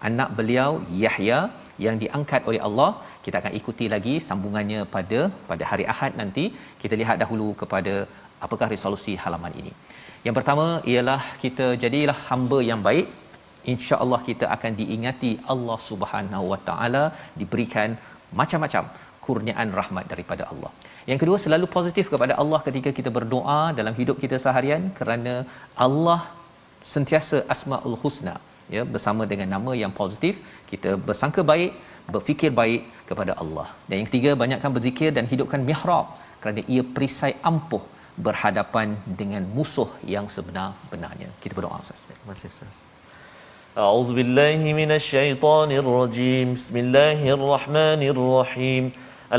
[0.09, 0.71] anak beliau
[1.03, 1.41] Yahya
[1.87, 2.91] yang diangkat oleh Allah
[3.25, 5.21] kita akan ikuti lagi sambungannya pada
[5.51, 6.45] pada hari Ahad nanti.
[6.83, 7.95] Kita lihat dahulu kepada
[8.47, 9.73] apakah resolusi halaman ini.
[10.27, 13.09] Yang pertama ialah kita jadilah hamba yang baik.
[13.73, 17.03] insya-Allah kita akan diingati Allah Subhanahu Wa Taala
[17.41, 17.91] diberikan
[18.41, 18.85] macam-macam
[19.25, 20.71] kurniaan rahmat daripada Allah.
[21.11, 25.35] Yang kedua selalu positif kepada Allah ketika kita berdoa dalam hidup kita seharian kerana
[25.87, 26.21] Allah
[26.95, 28.35] sentiasa asmaul husna
[28.76, 30.34] ya bersama dengan nama yang positif
[30.72, 31.72] kita bersangka baik
[32.14, 33.68] berfikir baik kepada Allah.
[33.88, 36.08] Dan yang ketiga, banyakkan berzikir dan hidupkan mihrab
[36.42, 37.84] kerana ia perisai ampuh
[38.26, 41.30] berhadapan dengan musuh yang sebenar-benarnya.
[41.42, 42.02] Kita berdoa Ustaz.
[42.10, 42.76] Terima kasih Ustaz.
[43.78, 48.84] أعوذ بالله من الشيطان الرجيم بسم الله الرحمن الرحيم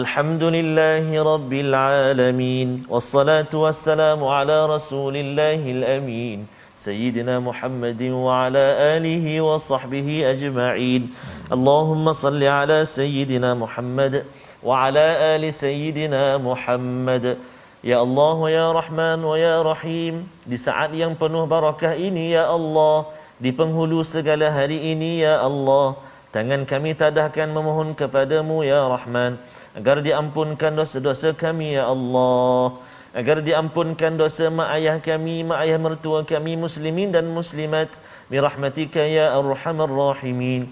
[0.01, 6.39] الحمد لله رب العالمين والصلاة والسلام على رسول الله الأمين
[6.79, 8.65] سيدنا محمد وعلى
[8.97, 11.03] آله وصحبه أجمعين
[11.51, 14.25] اللهم صل على سيدنا محمد
[14.63, 15.05] وعلى
[15.35, 17.39] آل سيدنا محمد
[17.79, 23.07] Ya Allah, Ya Rahman, Ya Rahim Di saat yang penuh barakah ini, Ya Allah
[23.39, 25.95] Di penghulu segala hari ini, Ya Allah
[26.35, 29.39] Tangan kami tadahkan memohon kepadamu, Ya Rahman
[29.79, 32.83] Agar diampunkan dosa-dosa kami, Ya Allah
[33.14, 37.94] agar diampunkan dosa mak ayah kami, mak ayah mertua kami muslimin dan muslimat
[38.26, 40.66] bi rahmatika ya arhamar rahimin.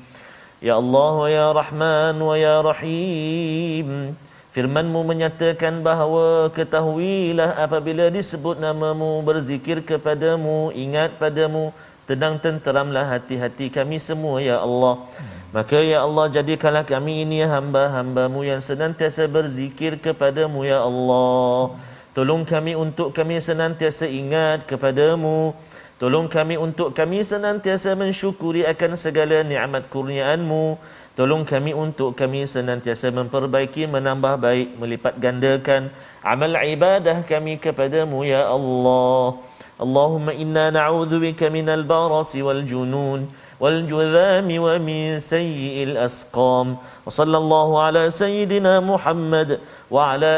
[0.61, 4.13] Ya Allah wa ya Rahman wa ya Rahim.
[4.53, 11.73] Firmanmu menyatakan bahawa ketahuilah apabila disebut namamu, berzikir kepadamu, ingat padamu,
[12.05, 15.01] tenang tenteramlah hati-hati kami semua ya Allah.
[15.49, 21.73] Maka ya Allah jadikanlah kami ini hamba-hambamu yang senantiasa berzikir kepadamu ya Allah.
[22.12, 25.55] Tolong kami untuk kami senantiasa ingat kepadamu.
[25.95, 30.76] Tolong kami untuk kami senantiasa mensyukuri akan segala nikmat kurniaanmu.
[31.16, 35.88] Tolong kami untuk kami senantiasa memperbaiki, menambah baik, melipat gandakan
[36.20, 39.39] amal ibadah kami kepadamu ya Allah.
[39.80, 43.32] Allahumma inna na'udhu bika minal barasi wal junun.
[43.61, 46.76] والجذام ومن سيء الأسقام
[47.07, 50.32] وصلى الله على سيدنا محمد وعلى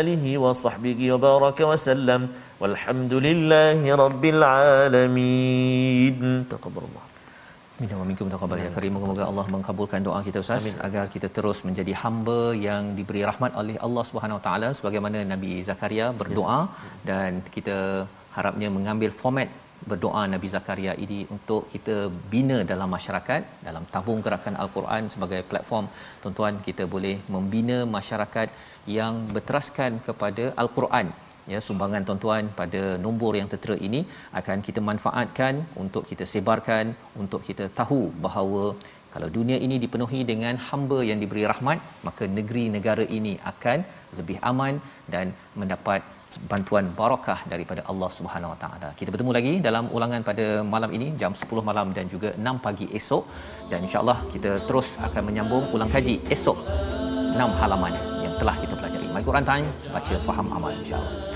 [0.00, 2.22] آله وصحبه وبارك وسلم
[2.62, 6.18] walhamdulillahi rabbil alamin
[6.52, 7.06] taqabbalallah
[7.80, 8.92] Minna wa minkum taqabbal ya karim.
[8.96, 10.76] Moga-moga Allah mengkabulkan doa kita Ustaz Amin.
[10.86, 15.52] agar kita terus menjadi hamba yang diberi rahmat oleh Allah Subhanahu Wa Taala sebagaimana Nabi
[15.68, 17.00] Zakaria berdoa yes.
[17.08, 17.78] dan kita
[18.36, 19.48] harapnya mengambil format
[19.91, 21.95] berdoa Nabi Zakaria ini untuk kita
[22.33, 25.85] bina dalam masyarakat dalam tabung gerakan al-Quran sebagai platform.
[26.23, 28.49] Tuan-tuan kita boleh membina masyarakat
[28.97, 31.09] yang berteraskan kepada al-Quran.
[31.51, 33.99] Ya sumbangan tuan-tuan pada nombor yang tertera ini
[34.39, 36.91] akan kita manfaatkan untuk kita sebarkan
[37.23, 38.63] untuk kita tahu bahawa
[39.13, 43.79] kalau dunia ini dipenuhi dengan hamba yang diberi rahmat maka negeri negara ini akan
[44.19, 44.75] lebih aman
[45.13, 46.01] dan mendapat
[46.51, 48.89] bantuan barakah daripada Allah Subhanahu Wa Taala.
[48.99, 52.87] Kita bertemu lagi dalam ulangan pada malam ini jam 10 malam dan juga 6 pagi
[52.99, 53.23] esok
[53.71, 56.59] dan insya-Allah kita terus akan menyambung ulang kaji esok
[57.35, 57.95] 6 halaman
[58.25, 59.07] yang telah kita pelajari.
[59.15, 61.26] My Quran Time baca faham amal insya-Allah.